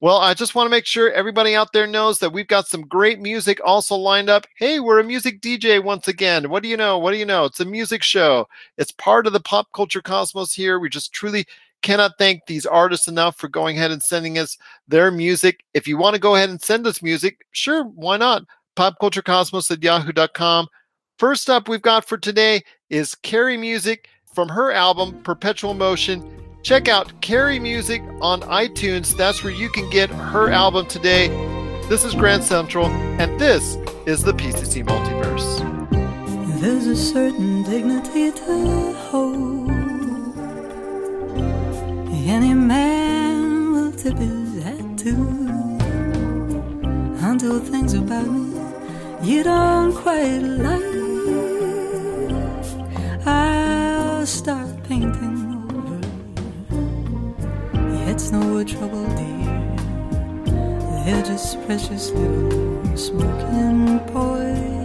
[0.00, 2.82] Well, I just want to make sure everybody out there knows that we've got some
[2.82, 4.46] great music also lined up.
[4.56, 6.50] Hey, we're a music DJ once again.
[6.50, 6.98] What do you know?
[6.98, 7.46] What do you know?
[7.46, 8.46] It's a music show.
[8.76, 10.78] It's part of the pop culture cosmos here.
[10.78, 11.46] We just truly
[11.80, 14.58] Cannot thank these artists enough for going ahead and sending us
[14.88, 15.64] their music.
[15.74, 18.44] If you want to go ahead and send us music, sure, why not?
[18.76, 20.66] Popculturecosmos at yahoo.com.
[21.18, 26.47] First up, we've got for today is Carrie Music from her album Perpetual Motion.
[26.62, 29.16] Check out Carrie Music on iTunes.
[29.16, 31.28] That's where you can get her album today.
[31.88, 36.60] This is Grand Central, and this is the PCC Multiverse.
[36.60, 39.70] There's a certain dignity to hold.
[42.26, 45.14] Any man will tip his hat to
[47.22, 48.48] until things about me
[49.22, 50.82] you don't quite like.
[53.26, 55.47] I'll start painting
[58.20, 59.76] it's no trouble, dear.
[61.04, 64.77] They're just precious little smoking points.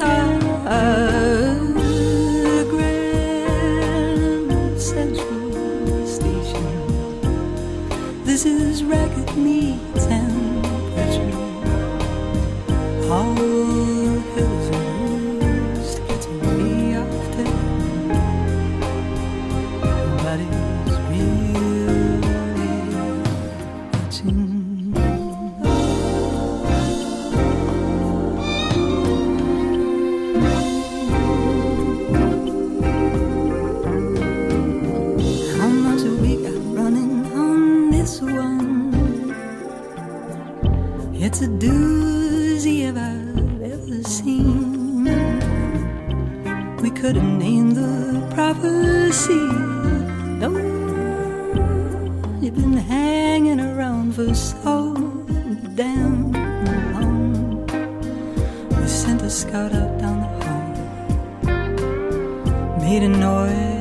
[0.00, 0.33] Is,
[46.84, 49.48] We could have named the prophecy.
[50.38, 50.52] Don't
[52.42, 54.92] you've been hanging around for so
[55.74, 56.32] damn
[56.92, 57.66] long?
[58.68, 60.68] We sent a scout out down the hall,
[62.82, 63.73] made a noise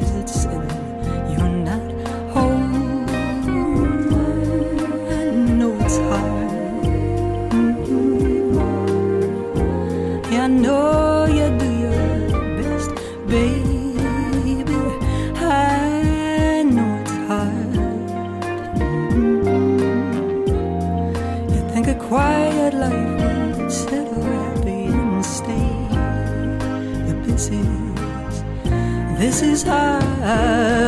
[29.44, 30.83] is our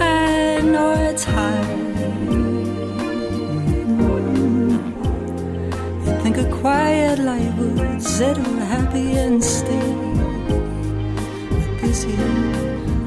[0.00, 1.68] I know it's hard.
[6.04, 9.94] You think a quiet life would settle happy and stay.
[11.50, 12.18] But this is,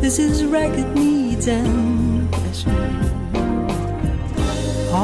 [0.00, 1.91] This is record needs and
[4.92, 5.00] You're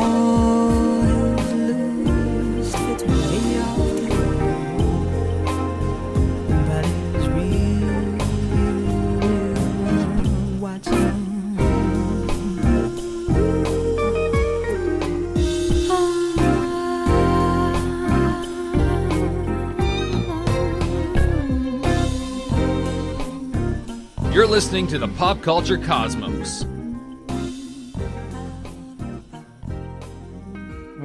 [24.47, 26.68] listening to the Pop Culture Cosmos.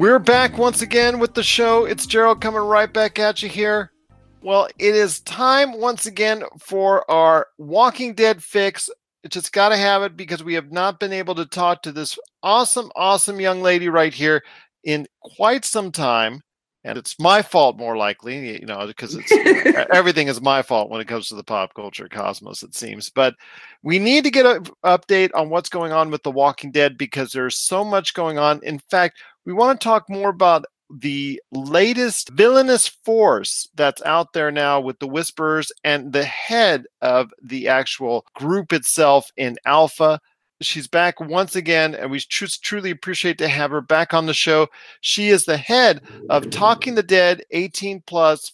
[0.03, 1.85] We're back once again with the show.
[1.85, 3.93] It's Gerald coming right back at you here.
[4.41, 8.89] Well, it is time once again for our Walking Dead fix.
[9.23, 11.93] It just got to have it because we have not been able to talk to
[11.93, 14.43] this awesome, awesome young lady right here
[14.83, 16.41] in quite some time.
[16.83, 19.31] And it's my fault, more likely, you know, because it's
[19.93, 23.09] everything is my fault when it comes to the pop culture cosmos, it seems.
[23.09, 23.35] But
[23.83, 27.31] we need to get an update on what's going on with The Walking Dead because
[27.31, 28.59] there's so much going on.
[28.63, 34.51] In fact, we want to talk more about the latest villainous force that's out there
[34.51, 40.19] now with the Whisperers and the head of the actual group itself in Alpha.
[40.61, 44.33] She's back once again, and we tr- truly appreciate to have her back on the
[44.33, 44.67] show.
[45.01, 48.53] She is the head of Talking the Dead 18 Plus.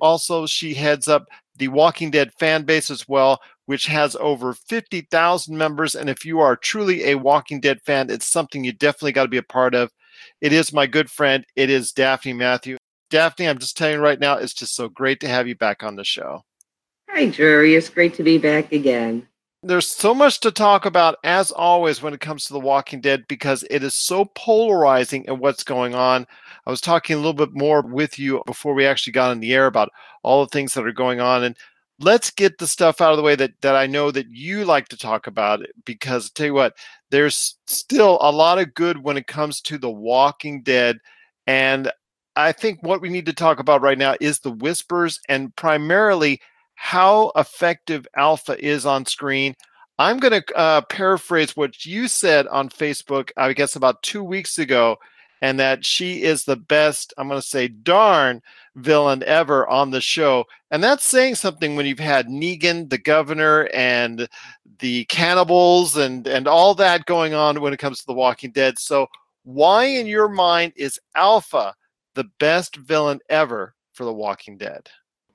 [0.00, 5.56] Also, she heads up the Walking Dead fan base as well, which has over 50,000
[5.56, 5.94] members.
[5.94, 9.28] And if you are truly a Walking Dead fan, it's something you definitely got to
[9.28, 9.92] be a part of.
[10.40, 11.44] It is my good friend.
[11.56, 12.76] It is Daphne Matthew.
[13.10, 15.82] Daphne, I'm just telling you right now, it's just so great to have you back
[15.82, 16.44] on the show.
[17.10, 17.74] Hi, Jerry.
[17.74, 19.26] It's great to be back again.
[19.64, 23.24] There's so much to talk about, as always, when it comes to The Walking Dead,
[23.26, 26.24] because it is so polarizing in what's going on.
[26.64, 29.52] I was talking a little bit more with you before we actually got on the
[29.52, 29.90] air about
[30.22, 31.42] all the things that are going on.
[31.42, 31.56] And
[32.00, 34.88] let's get the stuff out of the way that that I know that you like
[34.88, 36.76] to talk about because I tell you what,
[37.10, 40.98] there's still a lot of good when it comes to the Walking Dead,
[41.46, 41.90] and
[42.36, 46.40] I think what we need to talk about right now is the whispers and primarily
[46.76, 49.56] how effective Alpha is on screen.
[49.98, 54.60] I'm going to uh, paraphrase what you said on Facebook, I guess about two weeks
[54.60, 54.96] ago,
[55.40, 58.42] and that she is the best, I'm going to say, darn
[58.76, 60.44] villain ever on the show.
[60.70, 64.28] And that's saying something when you've had Negan, the governor, and
[64.78, 68.78] the cannibals and, and all that going on when it comes to The Walking Dead.
[68.78, 69.08] So,
[69.44, 71.74] why, in your mind, is Alpha
[72.14, 74.88] the best villain ever for The Walking Dead?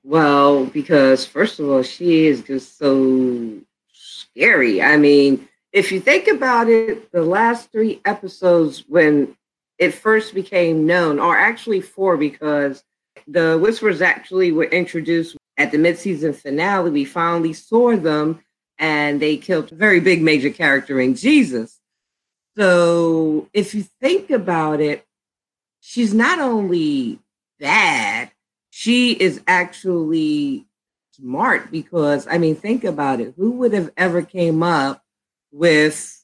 [0.04, 3.60] Well, because first of all, she is just so
[3.92, 4.82] scary.
[4.82, 9.34] I mean, if you think about it, the last three episodes when
[9.78, 12.84] it first became known, or actually four, because
[13.26, 16.90] the Whispers actually were introduced at the midseason finale.
[16.90, 18.42] We finally saw them,
[18.78, 21.80] and they killed a very big major character in Jesus.
[22.56, 25.04] So if you think about it,
[25.80, 27.18] she's not only
[27.58, 28.30] bad,
[28.70, 30.66] she is actually
[31.12, 33.34] smart because I mean, think about it.
[33.36, 35.02] Who would have ever came up
[35.52, 36.23] with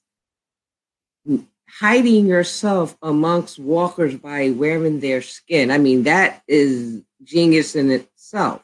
[1.79, 5.71] hiding yourself amongst walkers by wearing their skin.
[5.71, 8.63] I mean, that is genius in itself.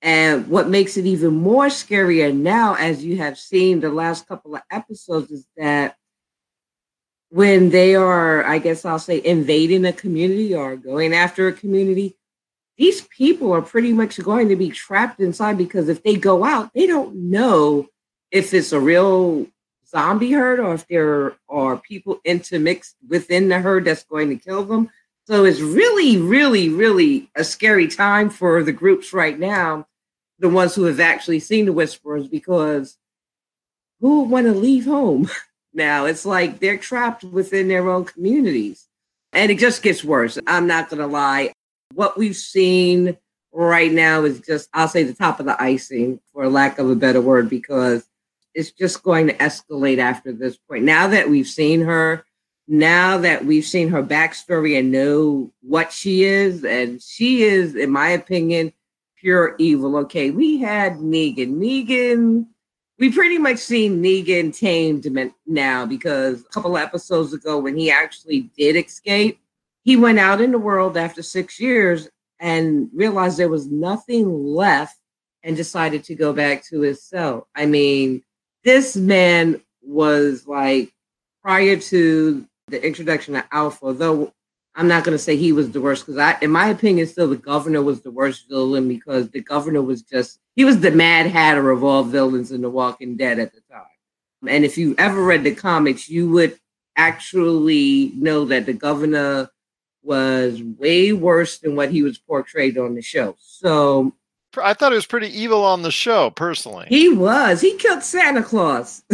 [0.00, 4.54] And what makes it even more scarier now, as you have seen the last couple
[4.54, 5.96] of episodes, is that
[7.30, 12.16] when they are, I guess I'll say, invading a community or going after a community,
[12.76, 16.72] these people are pretty much going to be trapped inside because if they go out,
[16.74, 17.88] they don't know
[18.30, 19.46] if it's a real
[19.90, 24.64] zombie herd or if there are people intermixed within the herd that's going to kill
[24.64, 24.90] them.
[25.26, 29.86] So it's really, really, really a scary time for the groups right now,
[30.38, 32.96] the ones who have actually seen the whisperers, because
[34.00, 35.28] who would want to leave home
[35.74, 36.06] now?
[36.06, 38.86] It's like they're trapped within their own communities.
[39.32, 40.38] And it just gets worse.
[40.46, 41.52] I'm not going to lie.
[41.92, 43.18] What we've seen
[43.52, 46.94] right now is just, I'll say, the top of the icing, for lack of a
[46.94, 48.08] better word, because
[48.58, 50.82] it's just going to escalate after this point.
[50.82, 52.24] Now that we've seen her,
[52.66, 57.88] now that we've seen her backstory and know what she is, and she is, in
[57.92, 58.72] my opinion,
[59.16, 59.96] pure evil.
[59.98, 61.54] Okay, we had Negan.
[61.54, 62.46] Negan,
[62.98, 65.06] we pretty much seen Negan tamed
[65.46, 69.38] now because a couple episodes ago, when he actually did escape,
[69.84, 72.08] he went out in the world after six years
[72.40, 74.96] and realized there was nothing left
[75.44, 77.46] and decided to go back to his cell.
[77.54, 78.24] I mean,
[78.64, 80.92] this man was like
[81.42, 84.32] prior to the introduction of Alpha, though
[84.74, 87.36] I'm not to say he was the worst because I, in my opinion, still the
[87.36, 91.70] governor was the worst villain because the governor was just he was the Mad Hatter
[91.70, 93.82] of all villains in The Walking Dead at the time.
[94.46, 96.58] And if you ever read the comics, you would
[96.96, 99.50] actually know that the governor
[100.02, 103.36] was way worse than what he was portrayed on the show.
[103.38, 104.14] So
[104.62, 106.86] I thought he was pretty evil on the show, personally.
[106.88, 107.60] He was.
[107.60, 109.02] He killed Santa Claus.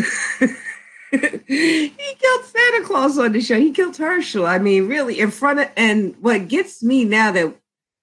[1.11, 3.59] he killed Santa Claus on the show.
[3.59, 4.47] He killed Hershel.
[4.47, 5.69] I mean, really, in front of.
[5.77, 7.55] And what gets me now that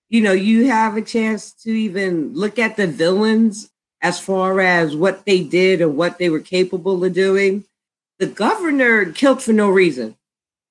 [0.10, 3.70] you know you have a chance to even look at the villains
[4.02, 7.66] as far as what they did or what they were capable of doing.
[8.20, 10.16] The governor killed for no reason.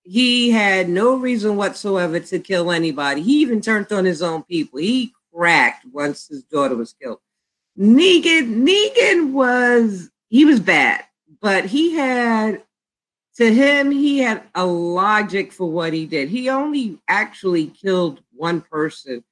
[0.05, 3.23] he had no reason whatsoever to kill anybody.
[3.23, 4.81] He even turned on his own people.
[4.81, 7.19] He cracked once his daughter was killed.
[7.79, 11.05] Negan, Negan was he was bad,
[11.41, 12.63] but he had
[13.37, 16.29] to him he had a logic for what he did.
[16.29, 19.25] He only actually killed one person.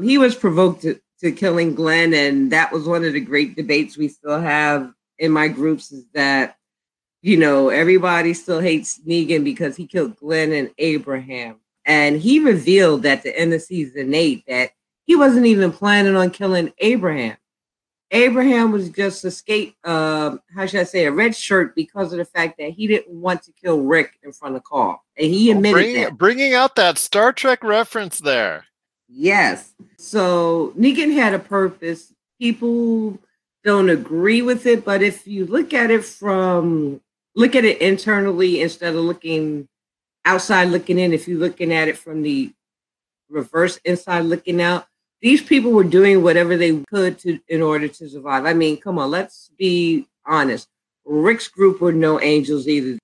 [0.00, 3.96] He was provoked to, to killing Glenn, and that was one of the great debates
[3.96, 5.90] we still have in my groups.
[5.90, 6.56] Is that
[7.22, 13.04] you know everybody still hates Negan because he killed Glenn and Abraham, and he revealed
[13.06, 14.70] at the end of season eight that
[15.06, 17.36] he wasn't even planning on killing Abraham.
[18.12, 22.18] Abraham was just a skate, uh, how should I say, a red shirt because of
[22.18, 25.50] the fact that he didn't want to kill Rick in front of Carl, and he
[25.50, 26.18] admitted bring, that.
[26.18, 28.64] Bringing out that Star Trek reference there.
[29.08, 29.72] Yes.
[29.98, 32.12] So Negan had a purpose.
[32.40, 33.18] People
[33.64, 37.00] don't agree with it, but if you look at it from
[37.34, 39.68] look at it internally instead of looking
[40.24, 42.52] outside looking in, if you're looking at it from the
[43.28, 44.86] reverse inside looking out,
[45.20, 48.44] these people were doing whatever they could to in order to survive.
[48.44, 50.68] I mean, come on, let's be honest.
[51.04, 52.98] Rick's group were no angels either.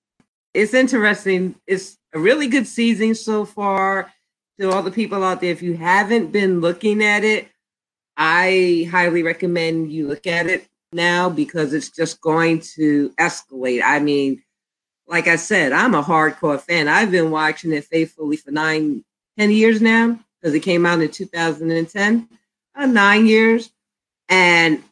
[0.53, 1.55] It's interesting.
[1.65, 4.11] It's a really good season so far.
[4.59, 7.47] To all the people out there, if you haven't been looking at it,
[8.15, 13.81] I highly recommend you look at it now because it's just going to escalate.
[13.83, 14.43] I mean,
[15.07, 16.87] like I said, I'm a hardcore fan.
[16.87, 19.03] I've been watching it faithfully for nine,
[19.39, 22.27] ten years now because it came out in 2010,
[22.75, 23.71] uh, nine years.
[24.27, 24.83] And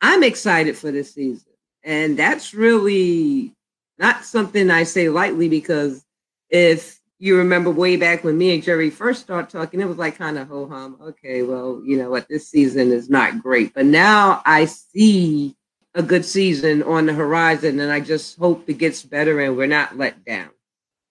[0.00, 1.52] I'm excited for this season.
[1.82, 3.52] And that's really
[3.98, 6.02] not something I say lightly because
[6.48, 10.16] if you remember way back when me and Jerry first started talking, it was like
[10.16, 10.96] kind of ho hum.
[11.02, 13.74] Okay, well, you know what, this season is not great.
[13.74, 15.54] But now I see
[15.94, 19.66] a good season on the horizon, and I just hope it gets better and we're
[19.66, 20.48] not let down.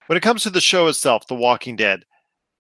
[0.07, 2.05] When it comes to the show itself, The Walking Dead,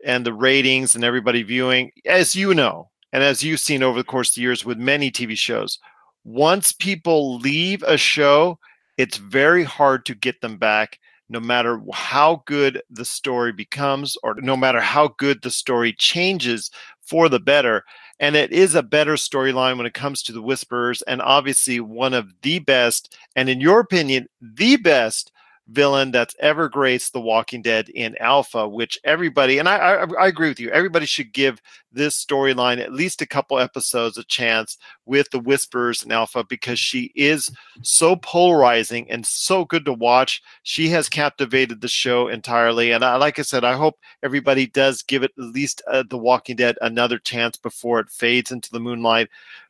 [0.05, 4.03] and the ratings and everybody viewing, as you know, and as you've seen over the
[4.03, 5.79] course of the years with many TV shows,
[6.23, 8.57] once people leave a show,
[8.97, 10.99] it's very hard to get them back,
[11.29, 16.69] no matter how good the story becomes or no matter how good the story changes
[17.01, 17.83] for the better.
[18.19, 22.13] And it is a better storyline when it comes to the Whisperers, and obviously one
[22.13, 25.31] of the best, and in your opinion, the best
[25.67, 30.27] villain that's ever graced The Walking Dead in Alpha, which everybody, and I, I, I
[30.27, 31.61] agree with you, everybody should give
[31.91, 36.79] this storyline at least a couple episodes a chance with the Whispers in Alpha because
[36.79, 37.49] she is
[37.81, 40.41] so polarizing and so good to watch.
[40.63, 42.91] She has captivated the show entirely.
[42.91, 46.17] And I, like I said, I hope everybody does give it at least uh, The
[46.17, 49.29] Walking Dead another chance before it fades into the moonlight,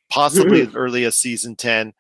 [0.10, 1.94] possibly as early as season 10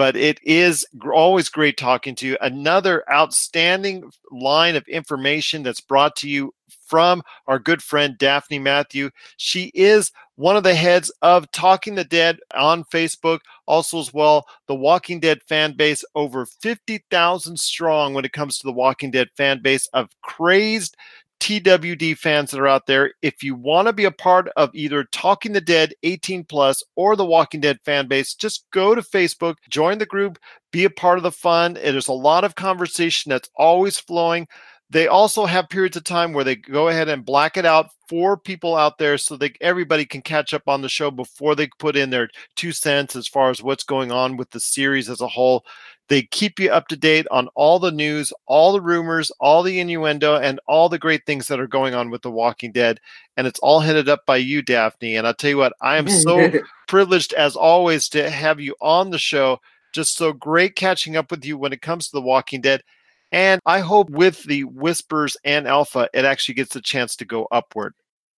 [0.00, 2.34] but it is always great talking to you.
[2.40, 6.54] Another outstanding line of information that's brought to you
[6.86, 9.10] from our good friend Daphne Matthew.
[9.36, 14.46] She is one of the heads of Talking the Dead on Facebook, also as well
[14.68, 19.28] the Walking Dead fan base, over 50,000 strong when it comes to the Walking Dead
[19.36, 20.96] fan base of crazed
[21.40, 25.04] TWD fans that are out there, if you want to be a part of either
[25.04, 29.56] Talking the Dead 18 plus or the Walking Dead fan base, just go to Facebook,
[29.68, 30.38] join the group,
[30.70, 31.74] be a part of the fun.
[31.74, 34.46] There's a lot of conversation that's always flowing.
[34.90, 38.36] They also have periods of time where they go ahead and black it out for
[38.36, 41.96] people out there so that everybody can catch up on the show before they put
[41.96, 45.28] in their two cents as far as what's going on with the series as a
[45.28, 45.64] whole.
[46.10, 49.78] They keep you up to date on all the news, all the rumors, all the
[49.78, 52.98] innuendo, and all the great things that are going on with The Walking Dead.
[53.36, 55.14] And it's all headed up by you, Daphne.
[55.14, 56.50] And I'll tell you what, I am so
[56.88, 59.60] privileged as always to have you on the show.
[59.92, 62.82] Just so great catching up with you when it comes to The Walking Dead.
[63.30, 67.46] And I hope with the Whispers and Alpha, it actually gets a chance to go
[67.52, 67.94] upward.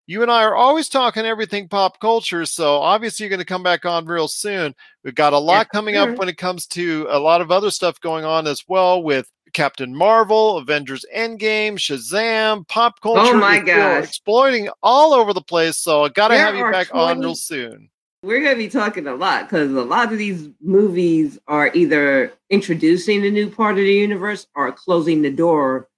[0.07, 3.63] You and I are always talking everything pop culture, so obviously you're going to come
[3.63, 4.75] back on real soon.
[5.05, 8.01] We've got a lot coming up when it comes to a lot of other stuff
[8.01, 13.37] going on as well with Captain Marvel, Avengers Endgame, Shazam, pop oh culture.
[13.37, 15.79] Oh my god, exploiting all over the place.
[15.79, 17.89] So I got to have you back 20, on real soon.
[18.25, 22.33] We're going to be talking a lot because a lot of these movies are either
[22.51, 25.89] introducing a new part of the universe or closing the door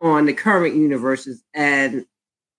[0.00, 1.42] on the current universes.
[1.54, 2.04] And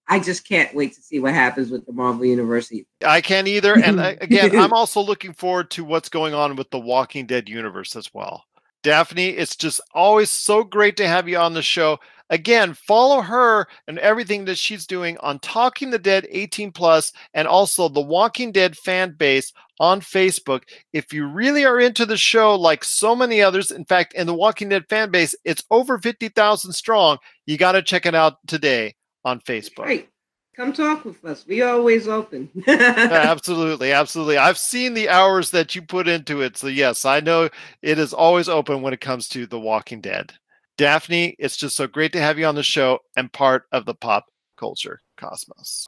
[0.07, 2.71] I just can't wait to see what happens with the Marvel Universe.
[3.03, 3.73] I can't either.
[3.73, 7.49] And uh, again, I'm also looking forward to what's going on with the Walking Dead
[7.49, 8.43] universe as well.
[8.83, 11.97] Daphne, it's just always so great to have you on the show.
[12.29, 17.47] Again, follow her and everything that she's doing on Talking the Dead 18 plus and
[17.47, 20.63] also the Walking Dead fan base on Facebook.
[20.93, 24.35] If you really are into the show, like so many others, in fact, in the
[24.35, 27.17] Walking Dead fan base, it's over 50,000 strong.
[27.47, 28.95] You got to check it out today
[29.25, 29.85] on Facebook.
[29.85, 30.09] Right.
[30.55, 31.45] Come talk with us.
[31.45, 32.49] We always open.
[32.67, 34.37] absolutely, absolutely.
[34.37, 36.55] I've seen the hours that you put into it.
[36.55, 37.49] So yes, I know
[37.81, 40.31] it is always open when it comes to The Walking Dead.
[40.77, 43.95] Daphne, it's just so great to have you on the show and part of the
[43.95, 45.87] pop culture cosmos.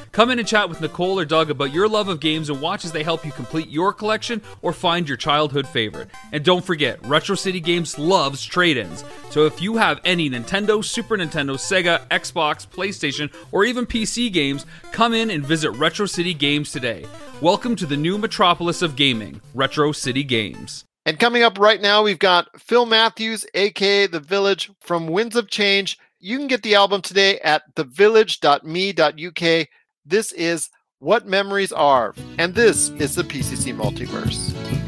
[0.11, 2.83] Come in and chat with Nicole or Doug about your love of games and watch
[2.83, 6.09] as they help you complete your collection or find your childhood favorite.
[6.33, 9.05] And don't forget, Retro City Games loves trade ins.
[9.29, 14.65] So if you have any Nintendo, Super Nintendo, Sega, Xbox, PlayStation, or even PC games,
[14.91, 17.05] come in and visit Retro City Games today.
[17.39, 20.83] Welcome to the new metropolis of gaming, Retro City Games.
[21.05, 25.49] And coming up right now, we've got Phil Matthews, aka The Village, from Winds of
[25.49, 25.97] Change.
[26.19, 29.67] You can get the album today at thevillage.me.uk.
[30.05, 34.80] This is What Memories Are, and this is the PCC Multiverse.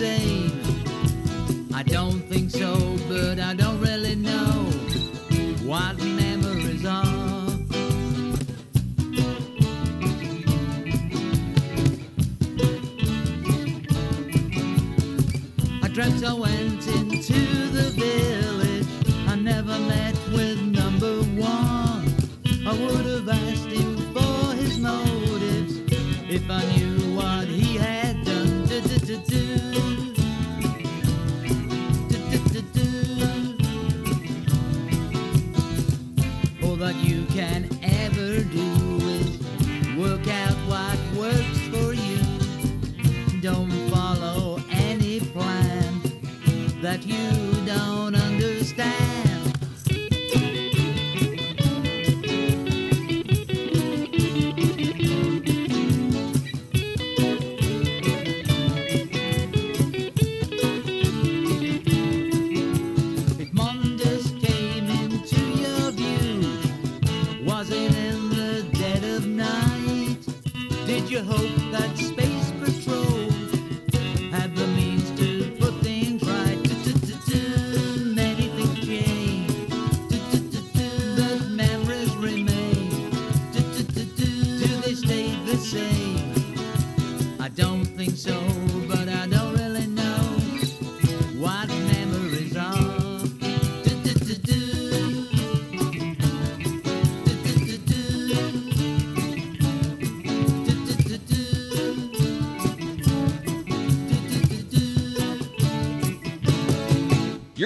[0.00, 0.50] say.
[1.74, 2.72] I don't think so,
[3.06, 4.52] but I don't really know
[5.70, 7.48] what memories are.
[15.84, 17.42] I dreamt I went into
[17.76, 18.88] the village.
[19.28, 21.14] I never met with number
[21.52, 22.06] one.
[22.70, 25.74] I would have asked him for his motives
[26.36, 26.79] if I knew.
[47.10, 47.39] you.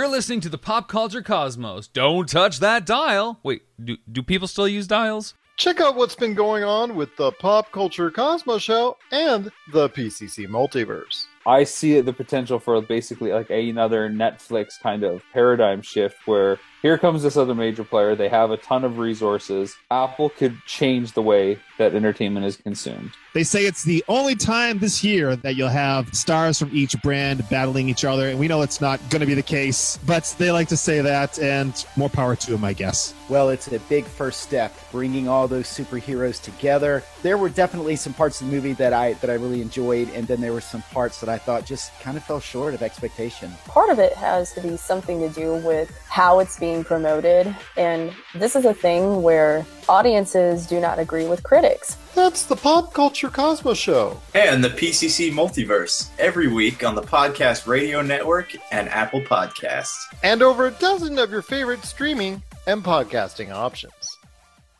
[0.04, 1.88] You're listening to the Pop Culture Cosmos.
[1.88, 3.40] Don't touch that dial.
[3.42, 5.32] Wait, do, do people still use dials?
[5.56, 10.46] Check out what's been going on with the Pop Culture Cosmos show and the PCC
[10.46, 11.24] Multiverse.
[11.46, 16.98] I see the potential for basically like another Netflix kind of paradigm shift where here
[16.98, 18.14] comes this other major player.
[18.14, 19.74] They have a ton of resources.
[19.90, 23.10] Apple could change the way that entertainment is consumed.
[23.32, 27.48] They say it's the only time this year that you'll have stars from each brand
[27.48, 30.52] battling each other, and we know it's not going to be the case, but they
[30.52, 33.14] like to say that, and more power to them, I guess.
[33.30, 37.02] Well, it's a big first step, bringing all those superheroes together.
[37.22, 40.28] There were definitely some parts of the movie that I that I really enjoyed, and
[40.28, 43.52] then there were some parts that I thought just kind of fell short of expectation.
[43.66, 47.54] Part of it has to be something to do with how it's being promoted.
[47.76, 51.96] And this is a thing where audiences do not agree with critics.
[52.14, 54.20] That's the Pop Culture Cosmos Show.
[54.34, 59.96] And the PCC Multiverse every week on the Podcast Radio Network and Apple Podcasts.
[60.22, 63.92] And over a dozen of your favorite streaming and podcasting options.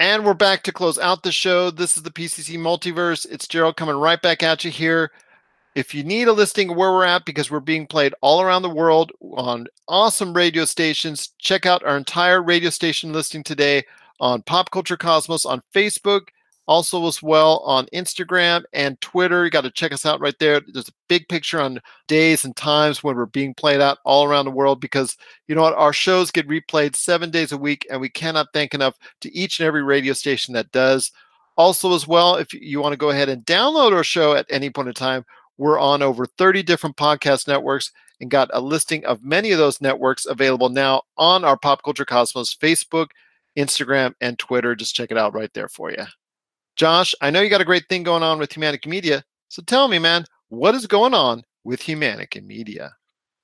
[0.01, 1.71] And we're back to close out the show.
[1.71, 3.27] This is the PCC Multiverse.
[3.31, 5.13] It's Gerald coming right back at you here.
[5.75, 8.63] If you need a listing of where we're at, because we're being played all around
[8.63, 13.83] the world on awesome radio stations, check out our entire radio station listing today
[14.21, 16.29] on Pop Culture Cosmos on Facebook,
[16.67, 19.45] also as well on Instagram and Twitter.
[19.45, 20.61] You got to check us out right there.
[20.73, 24.45] There's a big picture on days and times when we're being played out all around
[24.45, 25.17] the world because
[25.49, 25.75] you know what?
[25.75, 29.59] Our shows get replayed seven days a week, and we cannot thank enough to each
[29.59, 31.11] and every radio station that does.
[31.57, 34.71] Also, as well, if you want to go ahead and download our show at any
[34.71, 35.25] point in time,
[35.59, 39.81] we're on over 30 different podcast networks and got a listing of many of those
[39.81, 43.09] networks available now on our Pop Culture Cosmos Facebook,
[43.57, 44.75] Instagram, and Twitter.
[44.75, 46.05] Just check it out right there for you.
[46.77, 49.25] Josh, I know you got a great thing going on with Humanica Media.
[49.49, 52.93] So tell me, man, what is going on with Humanica Media?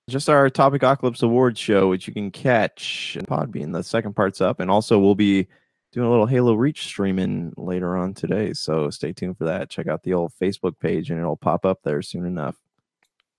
[0.09, 3.73] Just our Topic Apocalypse Awards show, which you can catch in Podbean.
[3.73, 4.59] The second part's up.
[4.59, 5.47] And also, we'll be
[5.93, 8.53] doing a little Halo Reach streaming later on today.
[8.53, 9.71] So stay tuned for that.
[9.71, 12.57] Check out the old Facebook page and it'll pop up there soon enough.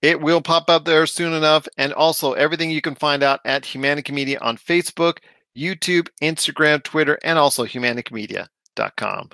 [0.00, 1.68] It will pop up there soon enough.
[1.78, 5.18] And also, everything you can find out at Humanica Media on Facebook,
[5.56, 9.30] YouTube, Instagram, Twitter, and also humanicamedia.com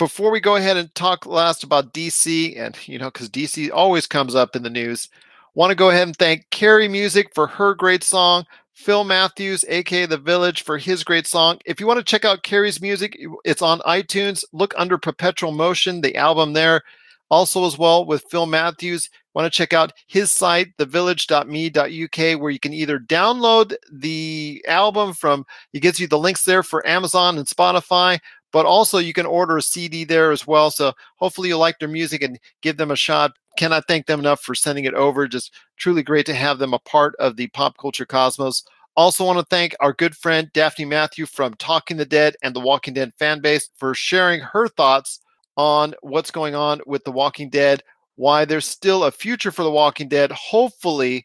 [0.00, 4.06] before we go ahead and talk last about DC, and you know, because DC always
[4.06, 5.10] comes up in the news,
[5.54, 8.46] want to go ahead and thank Carrie Music for her great song,
[8.80, 11.58] Phil Matthews, aka The Village, for his great song.
[11.66, 13.14] If you want to check out Carrie's music,
[13.44, 14.42] it's on iTunes.
[14.54, 16.82] Look under Perpetual Motion, the album there.
[17.30, 22.58] Also, as well with Phil Matthews, want to check out his site, thevillage.me.uk, where you
[22.58, 27.46] can either download the album from, he gives you the links there for Amazon and
[27.46, 28.18] Spotify,
[28.52, 30.70] but also you can order a CD there as well.
[30.70, 33.32] So hopefully you like their music and give them a shot.
[33.56, 35.28] Cannot thank them enough for sending it over.
[35.28, 38.64] Just truly great to have them a part of the pop culture cosmos.
[38.96, 42.60] Also, want to thank our good friend Daphne Matthew from Talking the Dead and the
[42.60, 45.20] Walking Dead fan base for sharing her thoughts
[45.56, 47.82] on what's going on with The Walking Dead,
[48.16, 50.32] why there's still a future for The Walking Dead.
[50.32, 51.24] Hopefully,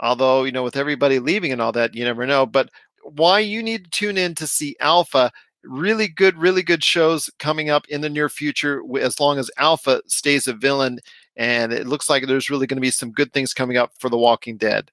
[0.00, 2.70] although, you know, with everybody leaving and all that, you never know, but
[3.02, 5.30] why you need to tune in to see Alpha
[5.64, 10.02] really good, really good shows coming up in the near future as long as Alpha
[10.06, 10.98] stays a villain.
[11.36, 14.08] And it looks like there's really going to be some good things coming up for
[14.08, 14.90] The Walking Dead.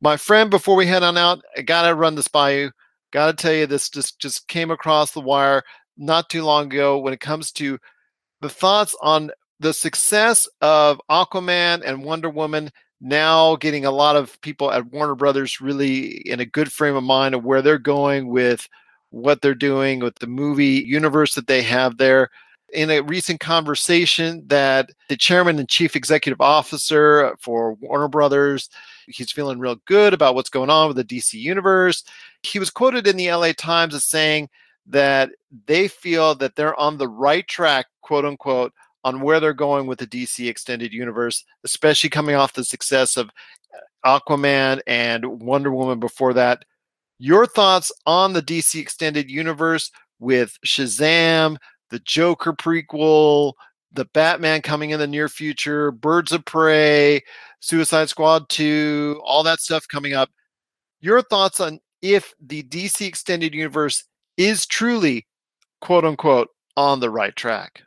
[0.00, 2.70] My friend, before we head on out, I got to run this by you.
[3.12, 5.62] Got to tell you, this just, just came across the wire
[5.96, 7.78] not too long ago when it comes to
[8.40, 9.30] the thoughts on
[9.60, 12.70] the success of Aquaman and Wonder Woman
[13.00, 17.04] now getting a lot of people at Warner Brothers really in a good frame of
[17.04, 18.68] mind of where they're going with
[19.16, 22.28] what they're doing with the movie universe that they have there.
[22.72, 28.68] In a recent conversation, that the chairman and chief executive officer for Warner Brothers,
[29.06, 32.04] he's feeling real good about what's going on with the DC universe.
[32.42, 34.50] He was quoted in the LA Times as saying
[34.88, 35.30] that
[35.66, 39.98] they feel that they're on the right track, quote unquote, on where they're going with
[39.98, 43.30] the DC extended universe, especially coming off the success of
[44.04, 46.64] uh, Aquaman and Wonder Woman before that
[47.18, 51.56] your thoughts on the DC extended universe with Shazam,
[51.90, 53.54] the Joker prequel,
[53.92, 57.22] the Batman coming in the near future, Birds of Prey,
[57.60, 60.30] Suicide Squad 2, all that stuff coming up.
[61.00, 64.04] Your thoughts on if the DC extended universe
[64.36, 65.26] is truly
[65.80, 67.82] quote unquote on the right track.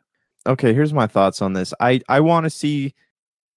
[0.47, 1.73] Okay, here's my thoughts on this.
[1.79, 2.95] I I want to see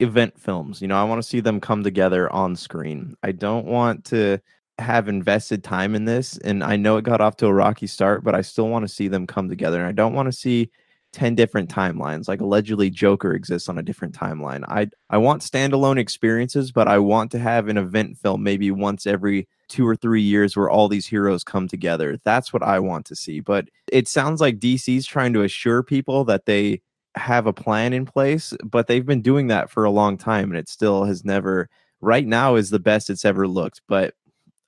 [0.00, 0.82] event films.
[0.82, 3.16] You know, I want to see them come together on screen.
[3.22, 4.40] I don't want to
[4.82, 8.24] have invested time in this and I know it got off to a rocky start,
[8.24, 9.78] but I still want to see them come together.
[9.78, 10.70] And I don't want to see
[11.12, 12.26] 10 different timelines.
[12.28, 14.64] Like allegedly Joker exists on a different timeline.
[14.68, 19.06] I I want standalone experiences, but I want to have an event film maybe once
[19.06, 22.18] every 2 or 3 years where all these heroes come together.
[22.24, 23.40] That's what I want to see.
[23.40, 26.80] But it sounds like DC's trying to assure people that they
[27.14, 30.58] have a plan in place, but they've been doing that for a long time and
[30.58, 31.68] it still has never
[32.00, 33.82] right now is the best it's ever looked.
[33.86, 34.14] But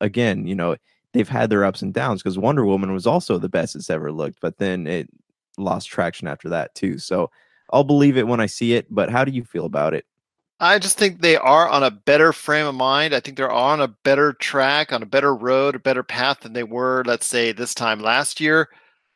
[0.01, 0.77] again, you know,
[1.13, 4.13] they've had their ups and downs because Wonder Woman was also the best it's ever
[4.13, 5.09] looked, but then it
[5.57, 6.99] lost traction after that too.
[6.99, 7.31] So
[7.73, 8.87] I'll believe it when I see it.
[8.91, 10.05] But how do you feel about it?
[10.61, 13.15] I just think they are on a better frame of mind.
[13.15, 16.53] I think they're on a better track, on a better road, a better path than
[16.53, 18.69] they were, let's say, this time last year.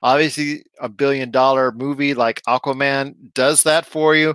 [0.02, 4.34] Obviously, a billion dollar movie like Aquaman does that for you.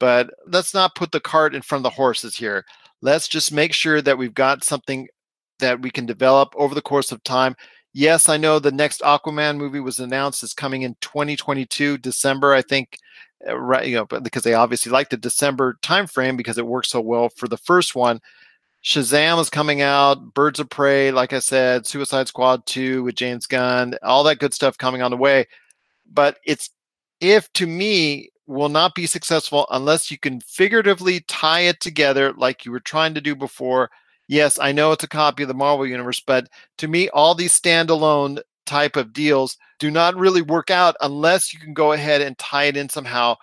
[0.00, 2.64] But let's not put the cart in front of the horses here.
[3.00, 5.08] Let's just make sure that we've got something
[5.60, 7.56] that we can develop over the course of time.
[7.92, 12.62] Yes, I know the next Aquaman movie was announced is coming in 2022 December, I
[12.62, 12.98] think,
[13.48, 13.86] uh, right?
[13.86, 17.48] You know, because they obviously like the December timeframe because it works so well for
[17.48, 18.20] the first one.
[18.84, 23.46] Shazam is coming out, Birds of Prey, like I said, Suicide Squad 2 with James
[23.46, 25.46] Gunn, all that good stuff coming on the way.
[26.10, 26.70] But it's
[27.20, 32.64] if to me will not be successful unless you can figuratively tie it together like
[32.64, 33.90] you were trying to do before.
[34.30, 37.60] Yes, I know it's a copy of the Marvel universe, but to me, all these
[37.60, 42.38] standalone type of deals do not really work out unless you can go ahead and
[42.38, 43.34] tie it in somehow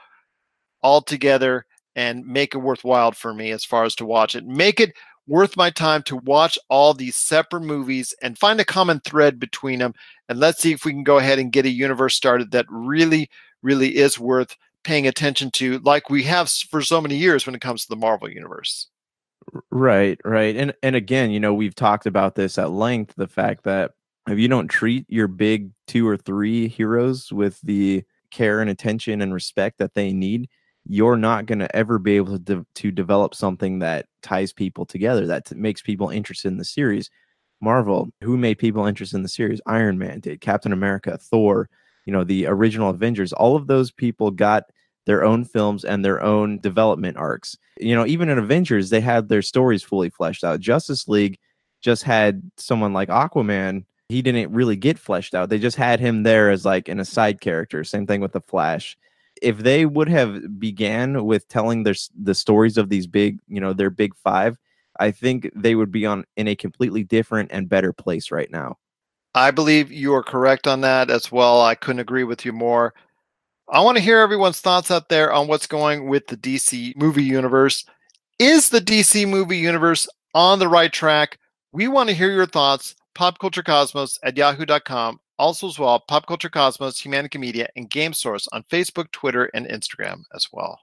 [0.81, 1.65] all together
[1.97, 4.45] and make it worthwhile for me as far as to watch it.
[4.45, 4.93] Make it
[5.27, 9.79] worth my time to watch all these separate movies and find a common thread between
[9.79, 9.93] them.
[10.29, 13.29] And let's see if we can go ahead and get a universe started that really,
[13.61, 17.59] really is worth paying attention to, like we have for so many years when it
[17.59, 18.87] comes to the Marvel universe.
[19.71, 20.55] Right, right.
[20.55, 23.91] And and again, you know, we've talked about this at length, the fact that
[24.27, 29.21] if you don't treat your big two or three heroes with the care and attention
[29.21, 30.49] and respect that they need,
[30.85, 34.85] you're not going to ever be able to, de- to develop something that ties people
[34.85, 37.09] together that t- makes people interested in the series
[37.61, 41.69] marvel who made people interested in the series iron man did captain america thor
[42.05, 44.65] you know the original avengers all of those people got
[45.07, 49.27] their own films and their own development arcs you know even in avengers they had
[49.27, 51.39] their stories fully fleshed out justice league
[51.81, 56.23] just had someone like aquaman he didn't really get fleshed out they just had him
[56.23, 58.95] there as like in a side character same thing with the flash
[59.41, 63.73] if they would have began with telling their the stories of these big, you know,
[63.73, 64.57] their big five,
[64.99, 68.77] I think they would be on in a completely different and better place right now.
[69.35, 71.61] I believe you are correct on that as well.
[71.61, 72.93] I couldn't agree with you more.
[73.69, 77.23] I want to hear everyone's thoughts out there on what's going with the DC movie
[77.23, 77.85] universe.
[78.39, 81.37] Is the DC movie universe on the right track?
[81.73, 82.95] We want to hear your thoughts.
[83.15, 88.63] Popculturecosmos at yahoo.com also, as well, Pop Culture Cosmos, Humanica Media, and Game Source on
[88.63, 90.79] Facebook, Twitter, and Instagram as well.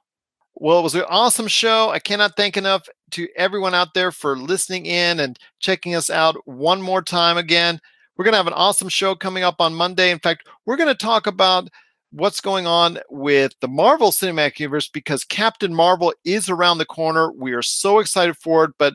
[0.54, 1.90] Well, it was an awesome show.
[1.90, 6.36] I cannot thank enough to everyone out there for listening in and checking us out
[6.46, 7.80] one more time again.
[8.16, 10.12] We're going to have an awesome show coming up on Monday.
[10.12, 11.68] In fact, we're going to talk about
[12.14, 17.32] what's going on with the Marvel Cinematic Universe because Captain Marvel is around the corner.
[17.32, 18.94] We are so excited for it, but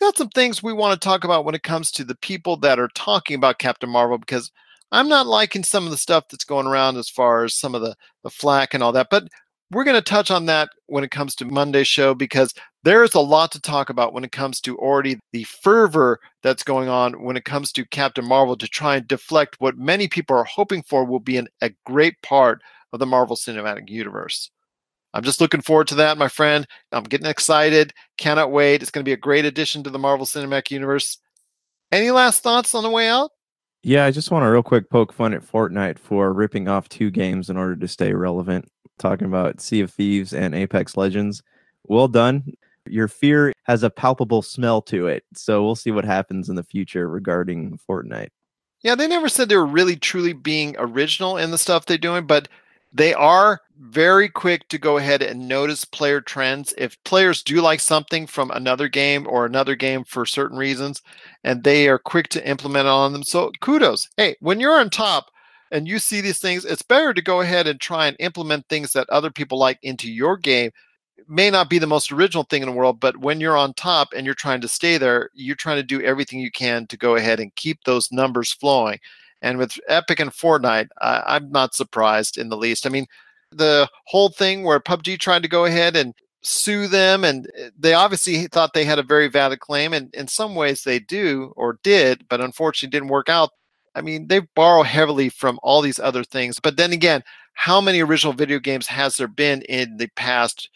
[0.00, 2.78] got some things we want to talk about when it comes to the people that
[2.78, 4.52] are talking about Captain Marvel because
[4.92, 7.82] I'm not liking some of the stuff that's going around as far as some of
[7.82, 9.24] the the flack and all that, but
[9.72, 12.54] we're going to touch on that when it comes to Monday's show because
[12.84, 16.62] there is a lot to talk about when it comes to already the fervor that's
[16.62, 20.36] going on when it comes to Captain Marvel to try and deflect what many people
[20.36, 22.60] are hoping for will be an, a great part
[22.92, 24.50] of the Marvel Cinematic Universe.
[25.14, 26.66] I'm just looking forward to that, my friend.
[26.92, 27.94] I'm getting excited.
[28.18, 28.82] Cannot wait.
[28.82, 31.18] It's going to be a great addition to the Marvel Cinematic Universe.
[31.90, 33.30] Any last thoughts on the way out?
[33.82, 37.10] Yeah, I just want to real quick poke fun at Fortnite for ripping off two
[37.10, 38.68] games in order to stay relevant.
[38.98, 41.42] Talking about Sea of Thieves and Apex Legends.
[41.84, 42.54] Well done.
[42.86, 45.24] Your fear has a palpable smell to it.
[45.34, 48.28] So we'll see what happens in the future regarding Fortnite.
[48.82, 52.26] Yeah, they never said they were really truly being original in the stuff they're doing,
[52.26, 52.48] but
[52.92, 56.74] they are very quick to go ahead and notice player trends.
[56.78, 61.02] If players do like something from another game or another game for certain reasons,
[61.42, 63.24] and they are quick to implement on them.
[63.24, 64.08] So kudos.
[64.16, 65.30] Hey, when you're on top
[65.72, 68.92] and you see these things, it's better to go ahead and try and implement things
[68.92, 70.70] that other people like into your game.
[71.28, 74.08] May not be the most original thing in the world, but when you're on top
[74.14, 77.16] and you're trying to stay there, you're trying to do everything you can to go
[77.16, 78.98] ahead and keep those numbers flowing.
[79.40, 82.86] And with Epic and Fortnite, I, am not surprised in the least.
[82.86, 83.06] I mean,
[83.50, 87.94] the whole thing where PUBG tried to go ahead and sue them, and eh, they
[87.94, 91.78] obviously thought they had a very valid claim, and in some ways they do or
[91.82, 93.50] did, but unfortunately didn't work out.
[93.94, 96.58] I mean, they borrow heavily from all these other things.
[96.58, 97.22] But then again,
[97.54, 100.68] how many original video games has there been in the past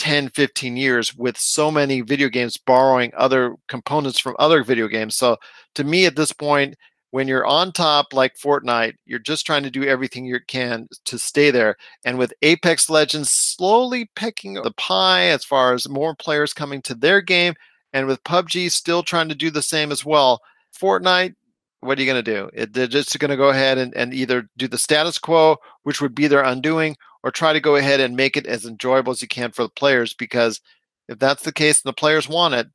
[0.00, 5.14] 10, 15 years with so many video games borrowing other components from other video games?
[5.14, 5.36] So
[5.74, 6.74] to me, at this point,
[7.10, 11.18] when you're on top like Fortnite, you're just trying to do everything you can to
[11.18, 11.76] stay there.
[12.02, 16.94] And with Apex Legends slowly picking the pie as far as more players coming to
[16.94, 17.52] their game,
[17.92, 20.40] and with PUBG still trying to do the same as well,
[20.74, 21.34] Fortnite,
[21.80, 22.50] what are you going to do?
[22.52, 26.00] It, they're just going to go ahead and, and either do the status quo, which
[26.00, 29.22] would be their undoing, or try to go ahead and make it as enjoyable as
[29.22, 30.14] you can for the players.
[30.14, 30.60] Because
[31.08, 32.68] if that's the case and the players want it,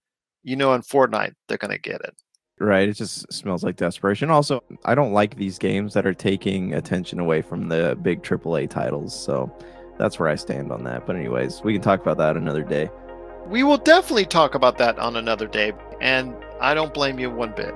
[0.43, 2.15] you know, in Fortnite, they're going to get it.
[2.59, 2.87] Right.
[2.87, 4.29] It just smells like desperation.
[4.29, 8.69] Also, I don't like these games that are taking attention away from the big AAA
[8.69, 9.17] titles.
[9.17, 9.51] So
[9.97, 11.05] that's where I stand on that.
[11.05, 12.89] But anyways, we can talk about that another day.
[13.47, 17.53] We will definitely talk about that on another day, and I don't blame you one
[17.55, 17.75] bit.